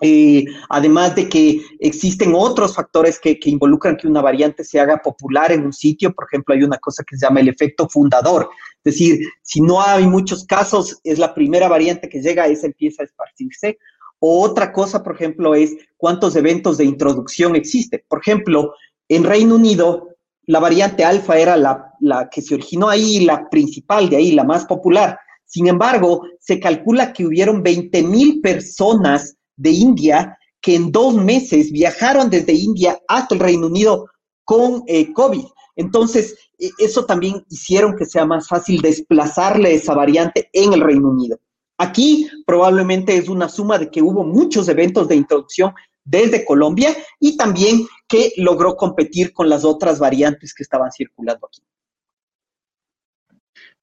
eh, 0.00 0.44
además 0.68 1.16
de 1.16 1.28
que 1.28 1.60
existen 1.80 2.32
otros 2.34 2.74
factores 2.74 3.18
que, 3.18 3.38
involucran 3.44 3.96
que 3.96 4.06
una 4.06 4.22
variante 4.22 4.62
se 4.62 4.78
haga 4.78 4.98
popular 4.98 5.50
en 5.50 5.64
un 5.66 5.72
sitio, 5.72 6.12
por 6.12 6.26
ejemplo, 6.26 6.54
hay 6.54 6.62
una 6.62 6.78
cosa 6.78 7.02
que 7.04 7.16
se 7.16 7.26
llama 7.26 7.40
el 7.40 7.48
efecto 7.48 7.88
fundador, 7.88 8.48
es 8.84 8.94
decir, 8.94 9.20
si 9.42 9.60
no 9.60 9.82
hay 9.82 10.06
muchos 10.06 10.44
casos, 10.46 11.00
es 11.02 11.18
la 11.18 11.34
primera 11.34 11.68
variante 11.68 12.08
que 12.08 12.22
llega, 12.22 12.46
esa 12.46 12.66
empieza 12.66 13.02
a 13.02 13.06
esparcirse. 13.06 13.78
O 14.20 14.42
otra 14.42 14.72
cosa, 14.72 15.02
por 15.02 15.14
ejemplo, 15.14 15.54
es 15.54 15.76
cuántos 15.96 16.34
eventos 16.34 16.78
de 16.78 16.84
introducción 16.84 17.54
existen. 17.54 18.02
Por 18.08 18.20
ejemplo, 18.20 18.74
en 19.08 19.24
Reino 19.24 19.54
Unido, 19.54 20.16
la 20.48 20.60
variante 20.60 21.04
alfa 21.04 21.38
era 21.38 21.56
la, 21.58 22.28
que 22.30 22.40
se 22.40 22.54
originó 22.54 22.88
ahí, 22.88 23.20
la 23.20 23.50
principal 23.50 24.08
de 24.08 24.16
ahí, 24.16 24.32
la 24.32 24.44
más 24.44 24.64
popular. 24.64 25.18
Sin 25.44 25.68
embargo, 25.68 26.22
se 26.40 26.58
calcula 26.58 27.12
que 27.12 27.26
hubieron 27.26 27.62
20 27.62 28.02
mil 28.04 28.40
personas 28.40 29.36
de 29.56 29.70
India 29.70 30.38
que 30.62 30.74
en 30.74 30.90
dos 30.90 31.14
meses 31.14 31.70
viajaron 31.70 32.30
desde 32.30 32.54
India 32.54 32.98
hasta 33.08 33.34
el 33.34 33.42
Reino 33.42 33.66
Unido 33.66 34.06
con 34.44 34.84
eh, 34.86 35.12
COVID. 35.12 35.44
Entonces, 35.76 36.34
e, 36.58 36.70
eso 36.78 37.04
también 37.04 37.44
hicieron 37.50 37.94
que 37.94 38.06
sea 38.06 38.24
más 38.24 38.48
fácil 38.48 38.80
desplazarle 38.80 39.74
esa 39.74 39.94
variante 39.94 40.48
en 40.54 40.72
el 40.72 40.80
Reino 40.80 41.10
Unido. 41.10 41.38
Aquí 41.76 42.26
probablemente 42.46 43.14
es 43.14 43.28
una 43.28 43.50
suma 43.50 43.78
de 43.78 43.90
que 43.90 44.00
hubo 44.00 44.24
muchos 44.24 44.66
eventos 44.70 45.08
de 45.08 45.16
introducción 45.16 45.74
desde 46.08 46.44
Colombia 46.44 46.96
y 47.20 47.36
también 47.36 47.86
que 48.08 48.32
logró 48.38 48.76
competir 48.76 49.32
con 49.32 49.48
las 49.48 49.64
otras 49.64 49.98
variantes 49.98 50.54
que 50.54 50.62
estaban 50.62 50.90
circulando 50.90 51.46
aquí. 51.46 51.62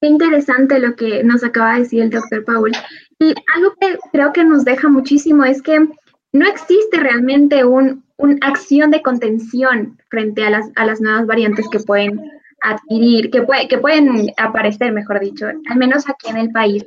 Qué 0.00 0.08
interesante 0.08 0.78
lo 0.78 0.94
que 0.96 1.22
nos 1.24 1.42
acaba 1.44 1.74
de 1.74 1.80
decir 1.80 2.02
el 2.02 2.10
doctor 2.10 2.44
Paul. 2.44 2.72
Y 3.18 3.34
algo 3.54 3.74
que 3.80 3.98
creo 4.12 4.32
que 4.32 4.44
nos 4.44 4.64
deja 4.64 4.88
muchísimo 4.88 5.44
es 5.44 5.62
que 5.62 5.88
no 6.32 6.46
existe 6.46 6.98
realmente 6.98 7.64
una 7.64 7.96
acción 8.42 8.90
de 8.90 9.02
contención 9.02 9.98
frente 10.10 10.44
a 10.44 10.50
las, 10.50 10.66
a 10.76 10.84
las 10.84 11.00
nuevas 11.00 11.26
variantes 11.26 11.66
que 11.70 11.80
pueden 11.80 12.20
adquirir, 12.62 13.30
que, 13.30 13.42
puede, 13.42 13.68
que 13.68 13.78
pueden 13.78 14.30
aparecer, 14.36 14.92
mejor 14.92 15.20
dicho, 15.20 15.46
al 15.46 15.78
menos 15.78 16.08
aquí 16.08 16.28
en 16.28 16.36
el 16.36 16.50
país. 16.50 16.84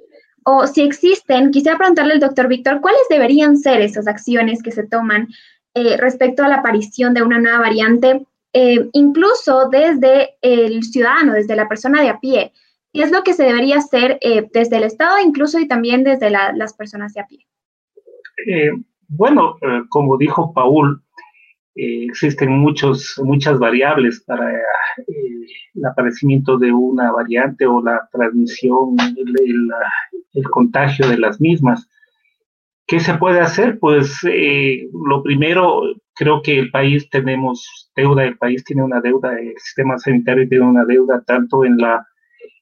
O 0.51 0.65
si 0.65 0.81
existen, 0.81 1.51
quisiera 1.51 1.77
preguntarle 1.77 2.13
al 2.13 2.19
doctor 2.19 2.47
Víctor, 2.47 2.81
¿cuáles 2.81 3.01
deberían 3.07 3.55
ser 3.55 3.81
esas 3.81 4.07
acciones 4.07 4.63
que 4.63 4.71
se 4.71 4.83
toman 4.83 5.27
eh, 5.75 5.95
respecto 5.95 6.43
a 6.43 6.47
la 6.47 6.55
aparición 6.55 7.13
de 7.13 7.21
una 7.21 7.38
nueva 7.38 7.59
variante, 7.59 8.25
eh, 8.53 8.89
incluso 8.93 9.69
desde 9.69 10.38
el 10.41 10.81
ciudadano, 10.81 11.33
desde 11.33 11.55
la 11.55 11.67
persona 11.67 12.01
de 12.01 12.09
a 12.09 12.19
pie? 12.19 12.51
¿Qué 12.91 13.03
es 13.03 13.12
lo 13.12 13.21
que 13.21 13.35
se 13.35 13.43
debería 13.43 13.77
hacer 13.77 14.17
eh, 14.21 14.49
desde 14.51 14.77
el 14.77 14.85
Estado 14.85 15.19
incluso 15.23 15.59
y 15.59 15.67
también 15.67 16.03
desde 16.03 16.31
las 16.31 16.73
personas 16.73 17.13
de 17.13 17.21
a 17.21 17.27
pie? 17.27 17.45
Bueno, 19.07 19.55
como 19.89 20.17
dijo 20.17 20.51
Paul, 20.51 20.99
existen 21.75 22.57
muchos, 22.57 23.21
muchas 23.23 23.59
variables 23.59 24.23
para 24.25 24.49
el 25.75 25.85
aparecimiento 25.85 26.57
de 26.57 26.71
una 26.71 27.12
variante 27.12 27.65
o 27.65 27.81
la 27.81 28.07
transmisión, 28.12 28.95
el, 29.15 29.69
contagio 30.52 31.08
de 31.08 31.18
las 31.18 31.39
mismas. 31.39 31.88
¿Qué 32.88 33.00
se 33.00 33.13
puede 33.15 33.39
hacer? 33.39 33.78
Pues 33.80 34.18
eh, 34.24 34.88
lo 35.06 35.22
primero, 35.22 35.82
creo 36.15 36.42
que 36.42 36.58
el 36.58 36.72
país 36.72 37.10
tenemos 37.10 37.92
deuda, 37.96 38.26
el 38.26 38.38
país 38.38 38.63
tiene 38.63 38.84
una 38.84 39.00
deuda, 39.00 39.39
el 39.39 39.54
sistema 39.58 39.98
sanitario 39.98 40.48
tiene 40.50 40.65
una 40.65 40.86
deuda 40.86 41.24
tanto 41.26 41.65
en 41.65 41.78
la 41.78 42.06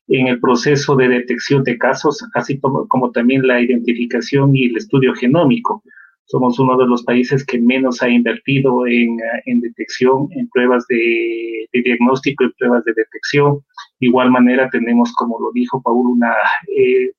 en 0.10 0.28
el 0.28 0.40
proceso 0.40 0.96
de 0.96 1.10
detección 1.10 1.64
de 1.64 1.78
casos, 1.78 2.24
así 2.34 2.60
como, 2.60 2.88
como 2.88 3.12
también 3.12 3.46
la 3.46 3.60
identificación 3.60 4.56
y 4.56 4.66
el 4.66 4.78
estudio 4.78 5.14
genómico. 5.14 5.84
Somos 6.26 6.60
uno 6.60 6.78
de 6.78 6.88
los 6.88 7.04
países 7.04 7.46
que 7.46 7.60
menos 7.60 8.02
ha 8.02 8.10
invertido 8.10 8.86
en, 8.86 9.18
en 9.46 9.62
detección, 9.62 10.28
en 10.32 10.50
pruebas 10.50 10.86
de, 10.88 11.68
diagnóstico 11.72 12.44
y 12.44 12.54
pruebas 12.54 12.84
de 12.84 12.94
detección. 12.94 13.60
De 14.00 14.08
igual 14.08 14.32
manera 14.32 14.70
tenemos, 14.70 15.14
como 15.14 15.40
lo 15.40 15.52
dijo 15.54 15.82
Paul, 15.82 16.08
una, 16.08 16.34
eh, 16.76 17.12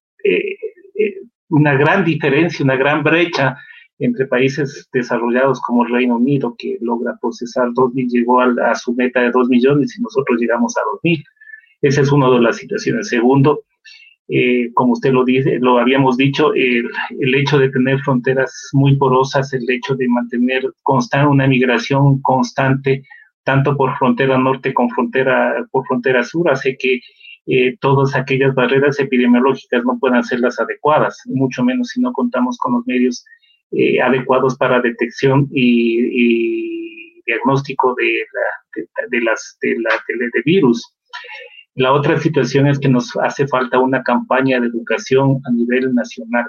una 1.50 1.74
gran 1.74 2.04
diferencia, 2.04 2.64
una 2.64 2.76
gran 2.76 3.02
brecha 3.02 3.56
entre 3.98 4.26
países 4.26 4.88
desarrollados 4.92 5.60
como 5.60 5.84
el 5.84 5.92
Reino 5.92 6.16
Unido, 6.16 6.54
que 6.56 6.78
logra 6.80 7.18
procesar 7.20 7.68
2.000, 7.70 8.08
llegó 8.08 8.40
a, 8.40 8.54
a, 8.70 8.74
su 8.74 8.94
meta 8.94 9.20
de 9.20 9.30
2 9.30 9.48
millones 9.48 9.96
y 9.98 10.02
nosotros 10.02 10.38
llegamos 10.40 10.76
a 10.76 10.80
2.000. 11.02 11.24
Esa 11.82 12.02
es 12.02 12.12
una 12.12 12.30
de 12.30 12.40
las 12.40 12.56
situaciones. 12.56 13.08
Segundo, 13.08 13.64
eh, 14.28 14.70
como 14.74 14.92
usted 14.92 15.12
lo 15.12 15.24
dice, 15.24 15.58
lo 15.58 15.78
habíamos 15.78 16.16
dicho, 16.16 16.52
el, 16.54 16.88
el, 17.18 17.34
hecho 17.34 17.58
de 17.58 17.70
tener 17.70 17.98
fronteras 18.00 18.68
muy 18.72 18.96
porosas, 18.96 19.52
el 19.52 19.68
hecho 19.68 19.94
de 19.94 20.06
mantener 20.06 20.62
constante 20.82 21.28
una 21.28 21.46
migración 21.46 22.20
constante, 22.20 23.02
tanto 23.42 23.76
por 23.76 23.96
frontera 23.96 24.38
norte 24.38 24.74
con 24.74 24.90
frontera, 24.90 25.66
por 25.70 25.86
frontera 25.86 26.22
sur, 26.22 26.50
hace 26.50 26.76
que 26.78 27.00
eh, 27.48 27.76
todas 27.80 28.14
aquellas 28.14 28.54
barreras 28.54 29.00
epidemiológicas 29.00 29.84
no 29.84 29.98
puedan 29.98 30.22
ser 30.22 30.40
las 30.40 30.60
adecuadas, 30.60 31.18
mucho 31.26 31.64
menos 31.64 31.88
si 31.88 32.00
no 32.00 32.12
contamos 32.12 32.58
con 32.58 32.74
los 32.74 32.86
medios 32.86 33.24
eh, 33.72 34.00
adecuados 34.00 34.56
para 34.56 34.80
detección 34.80 35.48
y, 35.52 35.98
y 36.12 37.22
diagnóstico 37.26 37.94
de, 37.96 38.24
la, 38.34 38.86
de, 39.10 39.18
de, 39.18 39.24
las, 39.24 39.58
de, 39.62 39.76
la, 39.80 39.90
de 40.08 40.42
virus. 40.44 40.94
La 41.74 41.92
otra 41.92 42.18
situación 42.18 42.66
es 42.66 42.78
que 42.78 42.88
nos 42.88 43.16
hace 43.18 43.46
falta 43.46 43.78
una 43.78 44.02
campaña 44.02 44.60
de 44.60 44.66
educación 44.66 45.40
a 45.44 45.50
nivel 45.52 45.94
nacional. 45.94 46.46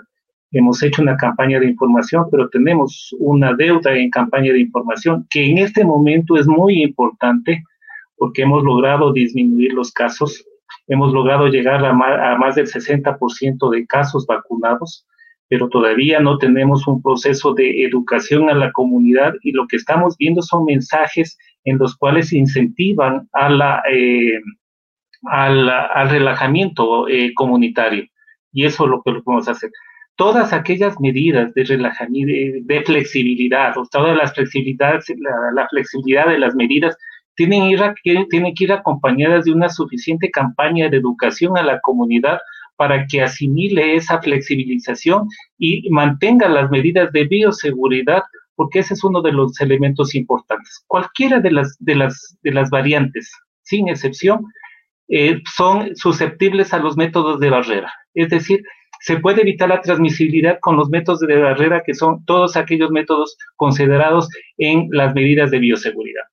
Hemos 0.52 0.82
hecho 0.82 1.04
una 1.04 1.16
campaña 1.16 1.60
de 1.60 1.68
información, 1.68 2.26
pero 2.32 2.50
tenemos 2.50 3.16
una 3.20 3.54
deuda 3.54 3.96
en 3.96 4.10
campaña 4.10 4.52
de 4.52 4.60
información 4.60 5.28
que 5.30 5.46
en 5.46 5.60
este 5.60 5.86
momento 5.86 6.36
es 6.38 6.48
muy 6.48 6.82
importante 6.82 7.64
porque 8.18 8.42
hemos 8.42 8.64
logrado 8.64 9.14
disminuir 9.14 9.74
los 9.74 9.92
casos, 9.92 10.44
hemos 10.90 11.14
logrado 11.14 11.48
llegar 11.48 11.86
a 11.86 11.92
a 11.92 12.38
más 12.38 12.56
del 12.56 12.68
60% 12.68 13.70
de 13.72 13.88
casos 13.88 14.26
vacunados, 14.28 15.08
pero 15.48 15.70
todavía 15.70 16.20
no 16.20 16.38
tenemos 16.38 16.86
un 16.88 17.02
proceso 17.02 17.54
de 17.54 17.84
educación 17.84 18.50
a 18.50 18.54
la 18.54 18.72
comunidad 18.74 19.34
y 19.42 19.54
lo 19.54 19.66
que 19.68 19.78
estamos 19.78 20.18
viendo 20.18 20.42
son 20.42 20.66
mensajes 20.66 21.38
en 21.64 21.78
los 21.78 21.96
cuales 21.96 22.34
incentivan 22.34 23.30
a 23.32 23.50
la... 23.50 23.82
Eh, 23.92 24.40
al, 25.24 25.70
al 25.70 26.10
relajamiento 26.10 27.08
eh, 27.08 27.34
comunitario. 27.34 28.06
Y 28.52 28.66
eso 28.66 28.86
es 28.86 28.90
lo 28.90 29.02
que 29.04 29.22
podemos 29.22 29.48
hacer. 29.48 29.72
Todas 30.16 30.52
aquellas 30.52 31.00
medidas 31.00 31.54
de 31.54 31.64
relajamiento, 31.64 32.34
de 32.62 32.82
flexibilidad, 32.84 33.78
o 33.78 33.86
todas 33.90 34.18
las 34.18 34.34
flexibilidades, 34.34 35.06
la, 35.18 35.52
la, 35.54 35.68
flexibilidad 35.70 36.28
de 36.28 36.40
las 36.40 36.56
medidas, 36.56 36.98
tienen, 37.40 38.54
que 38.54 38.64
ir 38.64 38.74
acompañadas 38.74 39.46
de 39.46 39.54
una 39.54 39.70
suficiente 39.70 40.30
campaña 40.30 40.90
de 40.90 40.98
educación 40.98 41.58
a 41.58 41.64
la 41.64 41.80
comunidad 41.80 42.40
para 42.76 43.06
que 43.08 43.22
asimile 43.22 43.96
esa 43.96 44.22
flexibilización 44.22 45.28
y 45.58 45.90
mantenga 45.90 46.50
las 46.50 46.70
medidas 46.70 47.12
de 47.14 47.26
bioseguridad, 47.26 48.24
porque 48.56 48.80
ese 48.80 48.94
es 48.94 49.04
uno 49.06 49.22
de 49.22 49.32
los 49.32 49.60
elementos 49.62 50.16
importantes. 50.16 50.84
Cualquiera 50.88 51.40
de 51.40 51.52
las, 51.52 51.78
de 51.80 51.96
las, 51.96 52.38
de 52.44 52.52
las 52.52 52.70
variantes, 52.70 53.32
sin 53.64 53.88
excepción, 53.88 54.46
eh, 55.08 55.42
son 55.56 55.96
susceptibles 55.96 56.74
a 56.74 56.80
los 56.80 56.98
métodos 56.98 57.40
de 57.40 57.50
barrera. 57.50 57.92
Es 58.14 58.30
decir, 58.30 58.62
se 59.02 59.18
puede 59.18 59.42
evitar 59.42 59.70
la 59.70 59.82
transmisibilidad 59.82 60.60
con 60.60 60.76
los 60.76 60.90
métodos 60.90 61.22
de 61.22 61.38
barrera, 61.38 61.84
que 61.86 61.94
son 61.94 62.26
todos 62.26 62.58
aquellos 62.58 62.92
métodos 62.92 63.38
considerados 63.56 64.28
en 64.58 64.90
las 64.92 65.16
medidas 65.16 65.52
de 65.52 65.60
bioseguridad. 65.60 66.24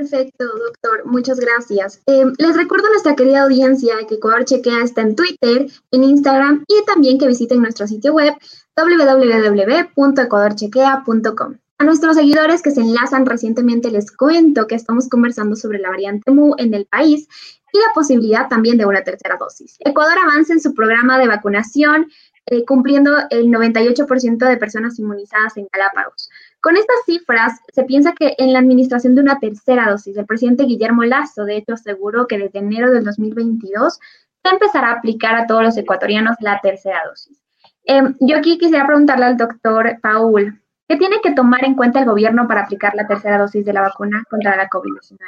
Perfecto, 0.00 0.46
doctor. 0.46 1.04
Muchas 1.04 1.38
gracias. 1.38 2.00
Eh, 2.06 2.24
les 2.38 2.56
recuerdo 2.56 2.86
a 2.86 2.90
nuestra 2.90 3.14
querida 3.14 3.42
audiencia 3.42 3.96
que 4.08 4.14
Ecuador 4.14 4.46
Chequea 4.46 4.82
está 4.82 5.02
en 5.02 5.14
Twitter, 5.14 5.66
en 5.90 6.04
Instagram 6.04 6.64
y 6.66 6.82
también 6.86 7.18
que 7.18 7.26
visiten 7.26 7.60
nuestro 7.60 7.86
sitio 7.86 8.14
web 8.14 8.32
www.ecuadorchequea.com. 8.74 11.58
A 11.76 11.84
nuestros 11.84 12.16
seguidores 12.16 12.62
que 12.62 12.70
se 12.70 12.80
enlazan 12.80 13.26
recientemente 13.26 13.90
les 13.90 14.10
cuento 14.10 14.66
que 14.66 14.74
estamos 14.74 15.06
conversando 15.06 15.54
sobre 15.54 15.78
la 15.78 15.90
variante 15.90 16.30
MU 16.30 16.54
en 16.56 16.72
el 16.72 16.86
país 16.86 17.28
y 17.70 17.78
la 17.78 17.92
posibilidad 17.94 18.48
también 18.48 18.78
de 18.78 18.86
una 18.86 19.02
tercera 19.02 19.36
dosis. 19.38 19.76
Ecuador 19.80 20.16
avanza 20.18 20.54
en 20.54 20.60
su 20.60 20.72
programa 20.72 21.18
de 21.18 21.28
vacunación, 21.28 22.10
eh, 22.46 22.64
cumpliendo 22.64 23.18
el 23.28 23.48
98% 23.48 24.48
de 24.48 24.56
personas 24.56 24.98
inmunizadas 24.98 25.58
en 25.58 25.68
Galápagos. 25.70 26.30
Con 26.60 26.76
estas 26.76 26.96
cifras, 27.06 27.58
se 27.72 27.84
piensa 27.84 28.12
que 28.12 28.34
en 28.38 28.52
la 28.52 28.58
administración 28.58 29.14
de 29.14 29.22
una 29.22 29.38
tercera 29.38 29.90
dosis, 29.90 30.16
el 30.16 30.26
presidente 30.26 30.64
Guillermo 30.64 31.04
Lazo, 31.04 31.44
de 31.44 31.56
hecho, 31.56 31.74
aseguró 31.74 32.26
que 32.26 32.38
desde 32.38 32.58
enero 32.58 32.90
del 32.90 33.04
2022 33.04 33.98
se 34.42 34.50
empezará 34.50 34.88
a 34.88 34.94
aplicar 34.94 35.34
a 35.36 35.46
todos 35.46 35.62
los 35.62 35.76
ecuatorianos 35.76 36.36
la 36.40 36.60
tercera 36.60 37.00
dosis. 37.08 37.42
Eh, 37.84 38.02
yo 38.20 38.36
aquí 38.36 38.58
quisiera 38.58 38.86
preguntarle 38.86 39.24
al 39.26 39.36
doctor 39.36 39.98
Paul, 40.02 40.60
¿Qué 40.90 40.96
tiene 40.96 41.20
que 41.22 41.30
tomar 41.30 41.64
en 41.64 41.76
cuenta 41.76 42.00
el 42.00 42.06
gobierno 42.06 42.48
para 42.48 42.62
aplicar 42.62 42.96
la 42.96 43.06
tercera 43.06 43.38
dosis 43.38 43.64
de 43.64 43.72
la 43.72 43.82
vacuna 43.82 44.24
contra 44.28 44.56
la 44.56 44.68
COVID-19? 44.68 45.18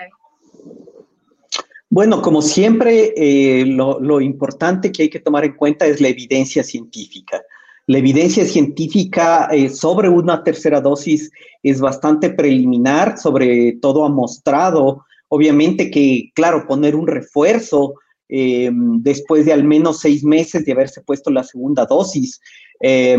Bueno, 1.88 2.20
como 2.20 2.42
siempre, 2.42 3.14
eh, 3.16 3.64
lo, 3.66 4.20
importante 4.20 4.90
que 4.90 5.04
hay 5.04 5.08
que 5.08 5.20
tomar 5.20 5.44
en 5.44 5.52
cuenta 5.52 5.86
es 5.86 6.00
la 6.00 6.08
evidencia 6.08 6.64
científica. 6.64 7.40
La 7.86 7.98
evidencia 7.98 8.44
científica 8.44 9.48
eh, 9.50 9.68
sobre 9.68 10.08
una 10.08 10.44
tercera 10.44 10.80
dosis 10.80 11.30
es 11.62 11.80
bastante 11.80 12.30
preliminar, 12.30 13.18
sobre 13.18 13.72
todo 13.80 14.04
ha 14.04 14.08
mostrado, 14.08 15.04
obviamente 15.28 15.90
que, 15.90 16.30
claro, 16.34 16.66
poner 16.66 16.94
un 16.94 17.06
refuerzo 17.06 17.94
eh, 18.28 18.70
después 18.72 19.44
de 19.44 19.52
al 19.52 19.64
menos 19.64 20.00
seis 20.00 20.24
meses 20.24 20.64
de 20.64 20.72
haberse 20.72 21.02
puesto 21.02 21.30
la 21.30 21.42
segunda 21.42 21.84
dosis, 21.84 22.40
eh, 22.80 23.18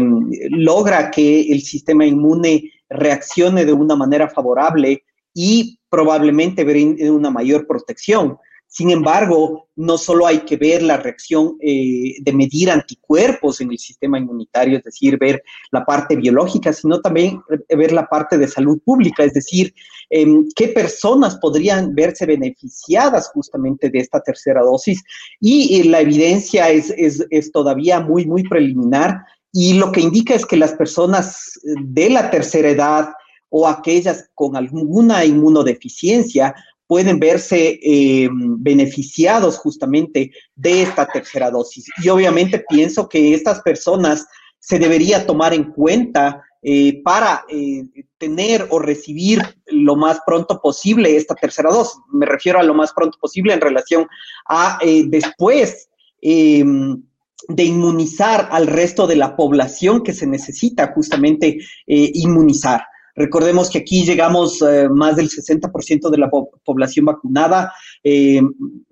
logra 0.49 1.11
que 1.11 1.41
el 1.51 1.61
sistema 1.61 2.05
inmune 2.05 2.71
reaccione 2.89 3.65
de 3.65 3.73
una 3.73 3.95
manera 3.95 4.29
favorable 4.29 5.03
y 5.33 5.79
probablemente 5.89 6.63
brinde 6.63 7.11
una 7.11 7.29
mayor 7.29 7.67
protección. 7.67 8.37
Sin 8.75 8.89
embargo, 8.89 9.67
no 9.75 9.99
solo 9.99 10.25
hay 10.25 10.39
que 10.39 10.57
ver 10.57 10.81
la 10.81 10.97
reacción 10.97 11.57
eh, 11.61 12.15
de 12.19 12.33
medir 12.33 12.71
anticuerpos 12.71 13.61
en 13.61 13.69
el 13.69 13.77
sistema 13.77 14.17
inmunitario, 14.17 14.79
es 14.79 14.83
decir, 14.83 15.19
ver 15.19 15.43
la 15.71 15.85
parte 15.85 16.15
biológica, 16.15 16.73
sino 16.73 16.99
también 16.99 17.39
ver 17.69 17.91
la 17.91 18.07
parte 18.07 18.35
de 18.39 18.47
salud 18.47 18.79
pública, 18.83 19.23
es 19.23 19.33
decir, 19.35 19.75
eh, 20.09 20.25
qué 20.55 20.69
personas 20.69 21.35
podrían 21.35 21.93
verse 21.93 22.25
beneficiadas 22.25 23.29
justamente 23.29 23.91
de 23.91 23.99
esta 23.99 24.19
tercera 24.21 24.63
dosis. 24.63 25.03
Y 25.39 25.79
eh, 25.79 25.83
la 25.85 26.01
evidencia 26.01 26.71
es, 26.71 26.91
es, 26.97 27.23
es 27.29 27.51
todavía 27.51 27.99
muy, 27.99 28.25
muy 28.25 28.41
preliminar 28.41 29.21
y 29.51 29.75
lo 29.75 29.91
que 29.91 30.01
indica 30.01 30.33
es 30.33 30.47
que 30.47 30.57
las 30.57 30.73
personas 30.73 31.59
de 31.63 32.09
la 32.09 32.31
tercera 32.31 32.69
edad 32.69 33.09
o 33.49 33.67
aquellas 33.67 34.31
con 34.33 34.55
alguna 34.55 35.23
inmunodeficiencia 35.25 36.55
pueden 36.93 37.19
verse 37.19 37.79
eh, 37.81 38.29
beneficiados 38.31 39.57
justamente 39.57 40.31
de 40.55 40.83
esta 40.83 41.07
tercera 41.07 41.49
dosis. 41.49 41.87
Y 42.03 42.09
obviamente 42.09 42.63
pienso 42.69 43.09
que 43.09 43.33
estas 43.33 43.61
personas 43.61 44.27
se 44.59 44.77
debería 44.77 45.25
tomar 45.25 45.55
en 45.55 45.71
cuenta 45.71 46.43
eh, 46.61 47.01
para 47.01 47.45
eh, 47.49 47.85
tener 48.19 48.67
o 48.69 48.77
recibir 48.77 49.41
lo 49.65 49.95
más 49.95 50.19
pronto 50.23 50.61
posible 50.61 51.17
esta 51.17 51.33
tercera 51.33 51.71
dosis. 51.71 51.99
Me 52.11 52.27
refiero 52.27 52.59
a 52.59 52.63
lo 52.63 52.75
más 52.75 52.93
pronto 52.93 53.17
posible 53.19 53.55
en 53.55 53.61
relación 53.61 54.05
a 54.47 54.77
después 55.07 55.89
em, 56.21 57.01
de 57.47 57.63
inmunizar 57.63 58.49
al 58.51 58.67
resto 58.67 59.07
de 59.07 59.15
la 59.15 59.35
población 59.35 60.03
que 60.03 60.13
se 60.13 60.27
necesita 60.27 60.93
justamente 60.93 61.57
inmunizar. 61.87 62.83
Recordemos 63.15 63.69
que 63.69 63.79
aquí 63.79 64.03
llegamos 64.05 64.61
eh, 64.61 64.89
más 64.89 65.15
del 65.15 65.29
60% 65.29 66.09
de 66.09 66.17
la 66.17 66.29
po 66.29 66.49
población 66.65 67.05
vacunada, 67.05 67.73
eh, 68.03 68.41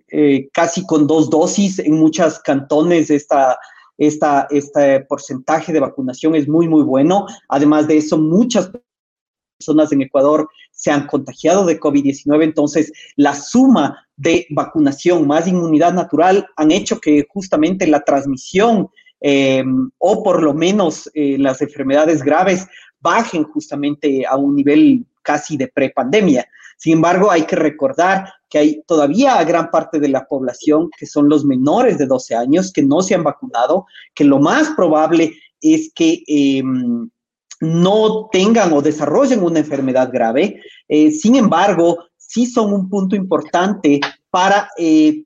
eh, 0.09 0.49
casi 0.53 0.85
con 0.85 1.07
dos 1.07 1.29
dosis 1.29 1.79
en 1.79 1.93
muchos 1.93 2.39
cantones. 2.39 3.09
Esta, 3.09 3.57
esta, 3.97 4.47
este 4.51 5.01
porcentaje 5.01 5.73
de 5.73 5.79
vacunación 5.79 6.35
es 6.35 6.47
muy, 6.47 6.67
muy 6.67 6.83
bueno. 6.83 7.25
Además 7.49 7.87
de 7.87 7.97
eso, 7.97 8.17
muchas 8.17 8.71
personas 9.57 9.91
en 9.91 10.03
Ecuador 10.03 10.47
se 10.71 10.91
han 10.91 11.07
contagiado 11.07 11.65
de 11.65 11.79
COVID-19, 11.79 12.43
entonces 12.43 12.91
la 13.15 13.35
suma 13.35 14.07
de 14.15 14.47
vacunación 14.49 15.27
más 15.27 15.47
inmunidad 15.47 15.93
natural 15.93 16.47
han 16.55 16.71
hecho 16.71 16.99
que 16.99 17.25
justamente 17.29 17.85
la 17.85 18.01
transmisión 18.01 18.89
o 19.99 20.23
por 20.23 20.41
lo 20.41 20.55
menos 20.55 21.07
las 21.13 21.61
enfermedades 21.61 22.23
graves 22.23 22.65
bajen 23.01 23.43
justamente 23.43 24.25
a 24.25 24.37
un 24.37 24.55
nivel 24.55 25.05
casi 25.21 25.57
de 25.57 25.67
prepandemia. 25.67 26.47
Sin 26.77 26.93
embargo, 26.93 27.29
hay 27.29 27.43
que 27.43 27.55
recordar 27.55 28.33
que 28.49 28.57
hay 28.57 28.83
todavía 28.87 29.43
gran 29.43 29.69
parte 29.69 29.99
de 29.99 30.09
la 30.09 30.25
población 30.25 30.89
que 30.97 31.05
son 31.05 31.29
los 31.29 31.45
menores 31.45 31.97
de 31.97 32.07
12 32.07 32.35
años 32.35 32.71
que 32.73 32.83
no 32.83 33.01
se 33.01 33.15
han 33.15 33.23
vacunado, 33.23 33.85
que 34.15 34.23
lo 34.23 34.39
más 34.39 34.69
probable 34.71 35.33
es 35.61 35.91
que 35.93 36.23
em, 36.27 37.09
no 37.59 38.29
tengan 38.31 38.73
o 38.73 38.81
desarrollen 38.81 39.43
una 39.43 39.59
enfermedad 39.59 40.09
grave. 40.11 40.61
Eh, 40.87 41.11
sin 41.11 41.35
embargo, 41.35 41.99
sí 42.17 42.45
son 42.45 42.73
un 42.73 42.89
punto 42.89 43.15
importante 43.15 43.99
para 44.31 44.69
eh, 44.77 45.23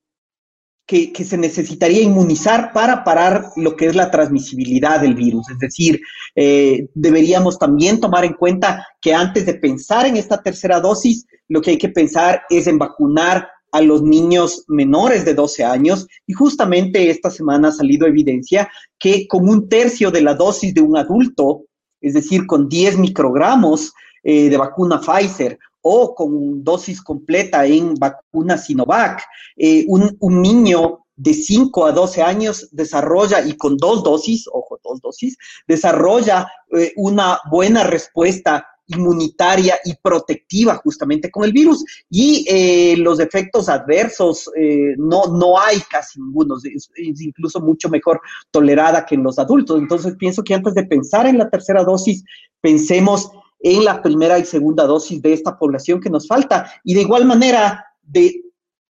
que, 0.85 1.11
se 1.25 1.37
necesitaría 1.37 2.01
inmunizar 2.01 2.71
para 2.71 3.03
parar 3.03 3.51
lo 3.55 3.75
que 3.75 3.87
es 3.87 3.95
la 3.95 4.11
transmisibilidad 4.11 5.01
del 5.01 5.15
virus. 5.15 5.49
Es 5.49 5.59
decir, 5.59 5.99
eh, 6.35 6.87
deberíamos 6.93 7.57
también 7.57 7.99
tomar 7.99 8.23
en 8.23 8.33
cuenta 8.33 8.85
que 9.01 9.13
antes 9.13 9.45
de 9.45 9.55
pensar 9.55 10.05
en 10.05 10.17
esta 10.17 10.41
tercera 10.41 10.79
dosis, 10.79 11.25
lo 11.47 11.61
que 11.61 11.71
hay 11.71 11.77
que 11.77 11.89
pensar 11.89 12.43
es 12.49 12.67
en 12.67 12.77
vacunar 12.77 13.47
a 13.71 13.81
los 13.81 14.03
niños 14.03 14.63
menores 14.67 15.25
de 15.25 15.33
12 15.33 15.63
años 15.65 16.07
y 16.25 16.33
justamente 16.33 17.09
esta 17.09 17.29
semana 17.29 17.69
ha 17.69 17.71
salido 17.71 18.07
evidencia 18.07 18.69
que 18.97 19.27
con 19.27 19.49
un 19.49 19.67
tercio 19.67 20.11
de 20.11 20.21
la 20.21 20.33
dosis 20.33 20.73
de 20.73 20.81
un 20.81 20.95
adulto, 20.95 21.63
es 21.99 22.13
decir, 22.13 22.45
con 22.45 22.69
10 22.69 22.99
microgramos 22.99 23.91
eh, 24.23 24.49
de 24.49 24.57
vacuna 24.57 25.01
Pfizer 25.01 25.57
o 25.87 26.15
con 26.15 26.63
dosis 26.63 26.99
completa 26.99 27.63
en 27.63 27.93
vacuna 27.93 28.57
Sinovac, 28.57 29.23
eh, 29.55 29.85
un, 29.87 30.41
niño 30.41 31.05
de 31.15 31.31
5 31.31 31.85
a 31.85 31.91
12 31.91 32.23
años 32.23 32.69
desarrolla, 32.71 33.45
y 33.45 33.55
con 33.55 33.77
dos 33.77 34.03
dosis, 34.03 34.47
ojo, 34.51 34.79
dos 34.83 34.99
dosis, 34.99 35.37
desarrolla 35.67 36.47
eh, 36.75 36.91
una 36.95 37.39
buena 37.51 37.83
respuesta 37.83 38.65
inmunitaria 38.87 39.75
y 39.85 39.93
protectiva 40.01 40.81
justamente 40.83 41.29
con 41.29 41.43
el 41.43 41.53
virus. 41.53 41.85
Y 42.09 42.45
eh, 42.49 42.97
los 42.97 43.19
efectos 43.19 43.69
adversos 43.69 44.49
no, 44.97 45.27
no 45.27 45.59
hay 45.59 45.81
casi 45.81 46.19
ninguno, 46.19 46.55
es, 46.63 46.89
incluso 46.95 47.59
mucho 47.59 47.89
mejor 47.89 48.19
tolerada 48.49 49.05
que 49.05 49.13
en 49.13 49.23
los 49.23 49.37
adultos. 49.37 49.79
Entonces 49.79 50.15
pienso 50.17 50.43
que 50.43 50.55
antes 50.55 50.73
de 50.73 50.85
pensar 50.85 51.27
en 51.27 51.37
la 51.37 51.47
tercera 51.47 51.83
dosis, 51.83 52.23
pensemos 52.59 53.29
en 53.59 53.83
la 53.83 54.01
primera 54.01 54.37
y 54.39 54.45
segunda 54.45 54.85
dosis 54.85 55.21
de 55.21 55.33
esta 55.33 55.57
población 55.57 55.99
que 55.99 56.09
nos 56.09 56.27
falta. 56.27 56.71
Y 56.83 56.93
de 56.93 57.01
igual 57.01 57.25
manera, 57.25 57.85
de 58.01 58.43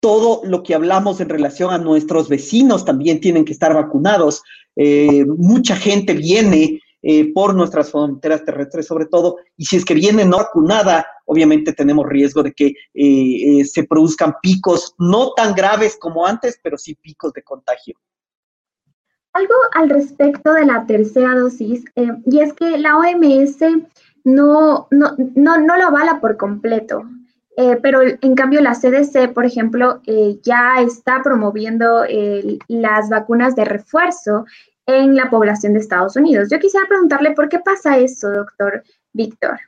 todo 0.03 0.41
lo 0.45 0.65
que 0.65 0.75
hablamos 0.75 1.21
en 1.21 1.29
relación 1.29 1.73
a 1.73 1.79
nuestros 1.79 2.29
vecinos 2.29 2.85
también 2.85 3.21
tienen 3.21 3.45
que 3.45 3.53
estar 3.53 3.73
vacunados. 3.73 4.43
Eh, 4.75 5.25
mucha 5.27 5.77
gente 5.77 6.15
viene 6.15 6.81
eh, 7.03 7.33
por 7.33 7.55
nuestras 7.55 7.91
fronteras 7.91 8.45
terrestres 8.45 8.87
sobre 8.87 9.07
todo, 9.07 9.37
y 9.57 9.65
si 9.65 9.77
es 9.77 9.85
que 9.85 9.95
viene 9.95 10.25
no 10.25 10.39
vacunada, 10.39 11.07
obviamente 11.27 11.73
tenemos 11.73 12.07
riesgo 12.09 12.43
de 12.43 12.53
que 12.53 12.75
eh, 12.95 13.65
se 13.65 13.85
produzcan 13.85 14.35
picos 14.43 14.95
no 14.99 15.33
tan 15.35 15.55
graves 15.55 15.97
como 16.01 16.27
antes, 16.27 16.59
pero 16.63 16.77
sí 16.77 16.97
picos 16.97 17.33
de 17.33 17.43
contagio. 17.43 17.97
Algo 19.35 19.55
al 19.75 19.89
respecto 19.89 20.53
de 20.53 20.67
la 20.67 20.85
tercera 20.87 21.35
dosis, 21.37 21.85
y 22.27 22.41
es 22.41 22.53
que 22.55 22.77
la 22.77 22.99
OMS 22.99 23.59
no, 24.25 24.89
no, 24.91 25.15
no, 25.35 25.59
no 25.59 25.77
lo 25.77 25.87
avala 25.87 26.21
por 26.21 26.37
completo. 26.37 27.05
Eh, 27.57 27.79
pero 27.83 28.01
en 28.03 28.35
cambio 28.35 28.63
la 28.63 28.75
CDC, 28.75 29.35
por 29.35 29.45
ejemplo, 29.45 30.01
eh, 30.07 30.39
ya 30.43 30.81
está 30.81 31.23
promoviendo 31.23 32.05
las 32.69 33.11
vacunas 33.11 33.55
de 33.55 33.67
refuerzo 33.67 34.47
en 34.87 35.15
la 35.15 35.29
población 35.31 35.75
de 35.75 35.81
Estados 35.81 36.17
Unidos. 36.17 36.49
Yo 36.51 36.59
quisiera 36.59 36.87
preguntarle 36.89 37.33
por 37.33 37.49
qué 37.49 37.59
pasa 37.59 37.99
eso, 37.99 38.31
doctor 38.31 38.83
Víctor. 39.13 39.59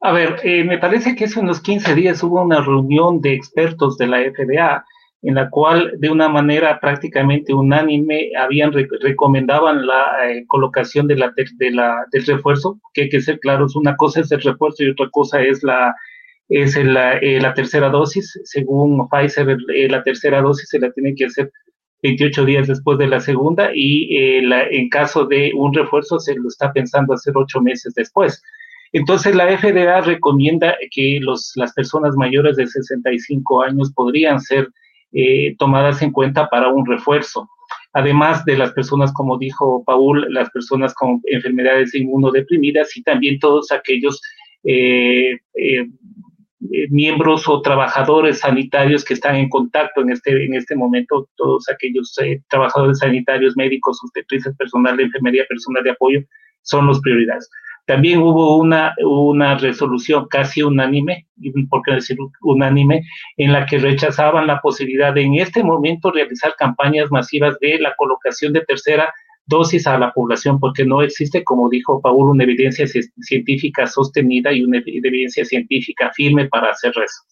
A 0.00 0.12
ver, 0.12 0.40
eh, 0.42 0.64
me 0.64 0.78
parece 0.78 1.14
que 1.14 1.26
hace 1.26 1.38
unos 1.38 1.60
15 1.60 1.94
días 1.94 2.22
hubo 2.22 2.42
una 2.42 2.60
reunión 2.60 3.20
de 3.20 3.34
expertos 3.34 3.98
de 3.98 4.08
la 4.08 4.18
FDA 4.18 4.84
en 5.22 5.36
la 5.36 5.48
cual 5.50 5.92
de 5.98 6.10
una 6.10 6.28
manera 6.28 6.80
prácticamente 6.80 7.54
unánime 7.54 8.32
habían 8.36 8.72
recomendaban 8.72 9.86
la 9.86 10.28
eh, 10.28 10.44
colocación 10.48 11.06
del 11.06 11.22
refuerzo, 12.26 12.80
que 12.92 13.02
hay 13.02 13.08
que 13.08 13.20
ser 13.20 13.38
claros, 13.38 13.76
una 13.76 13.96
cosa 13.96 14.20
es 14.20 14.32
el 14.32 14.42
refuerzo 14.42 14.82
y 14.82 14.90
otra 14.90 15.08
cosa 15.10 15.40
es 15.40 15.62
la, 15.62 15.94
es 16.48 16.76
eh, 16.76 17.38
la 17.40 17.54
tercera 17.54 17.88
dosis. 17.88 18.40
Según 18.44 19.08
Pfizer, 19.08 19.56
eh, 19.72 19.88
la 19.88 20.02
tercera 20.02 20.42
dosis 20.42 20.68
se 20.68 20.80
la 20.80 20.90
tiene 20.90 21.14
que 21.14 21.26
hacer 21.26 21.52
28 22.02 22.44
días 22.44 22.66
después 22.66 22.98
de 22.98 23.06
la 23.06 23.20
segunda 23.20 23.70
y 23.72 24.40
la, 24.40 24.64
en 24.64 24.88
caso 24.88 25.24
de 25.24 25.52
un 25.54 25.72
refuerzo 25.72 26.18
se 26.18 26.34
lo 26.34 26.48
está 26.48 26.72
pensando 26.72 27.14
hacer 27.14 27.34
8 27.36 27.60
meses 27.60 27.94
después. 27.94 28.42
Entonces 28.92 29.36
la 29.36 29.56
FDA 29.56 30.00
recomienda 30.00 30.76
que 30.90 31.20
los, 31.20 31.52
las 31.54 31.72
personas 31.74 32.16
mayores 32.16 32.56
de 32.56 32.66
65 32.66 33.62
años 33.62 33.92
podrían 33.94 34.40
ser 34.40 34.68
eh, 35.12 35.54
tomadas 35.58 36.00
en 36.02 36.10
cuenta 36.10 36.48
para 36.48 36.68
un 36.68 36.86
refuerzo. 36.86 37.48
Además 37.92 38.44
de 38.46 38.56
las 38.56 38.72
personas, 38.72 39.12
como 39.12 39.36
dijo 39.36 39.84
Paul, 39.84 40.26
las 40.32 40.50
personas 40.50 40.94
con 40.94 41.20
enfermedades 41.24 41.94
inmunodeprimidas 41.94 42.96
y 42.96 43.02
también 43.02 43.38
todos 43.38 43.70
aquellos 43.70 44.20
eh, 44.64 45.38
eh, 45.54 45.88
miembros 46.88 47.46
o 47.48 47.60
trabajadores 47.60 48.38
sanitarios 48.40 49.04
que 49.04 49.14
están 49.14 49.36
en 49.36 49.50
contacto 49.50 50.00
en 50.00 50.10
este, 50.10 50.44
en 50.44 50.54
este 50.54 50.74
momento, 50.74 51.28
todos 51.36 51.68
aquellos 51.68 52.14
trabajadores 52.48 53.00
sanitarios, 53.00 53.56
médicos, 53.56 53.98
obstetrices, 54.02 54.56
personal 54.56 54.96
de 54.96 55.04
enfermería, 55.04 55.44
personal 55.46 55.82
de 55.82 55.90
apoyo, 55.90 56.20
son 56.62 56.86
los 56.86 57.00
prioridades. 57.00 57.50
También 57.86 58.20
hubo 58.20 58.56
una, 58.56 58.94
una 59.04 59.58
resolución 59.58 60.26
casi 60.28 60.62
unánime, 60.62 61.26
por 61.68 61.82
qué 61.82 61.94
decir 61.94 62.16
unánime, 62.40 63.02
en 63.36 63.52
la 63.52 63.66
que 63.66 63.78
rechazaban 63.78 64.46
la 64.46 64.60
posibilidad 64.60 65.12
de 65.12 65.22
en 65.22 65.34
este 65.34 65.64
momento 65.64 66.12
realizar 66.12 66.54
campañas 66.56 67.10
masivas 67.10 67.58
de 67.60 67.78
la 67.78 67.94
colocación 67.96 68.52
de 68.52 68.60
tercera 68.60 69.12
dosis 69.46 69.86
a 69.86 69.98
la 69.98 70.12
población, 70.12 70.60
porque 70.60 70.84
no 70.84 71.02
existe, 71.02 71.42
como 71.42 71.68
dijo 71.68 72.00
Paul, 72.00 72.30
una 72.30 72.44
evidencia 72.44 72.86
científica 72.86 73.86
sostenida 73.86 74.52
y 74.52 74.62
una 74.62 74.78
evidencia 74.86 75.44
científica 75.44 76.12
firme 76.14 76.48
para 76.48 76.70
hacer 76.70 76.90
eso. 76.90 77.22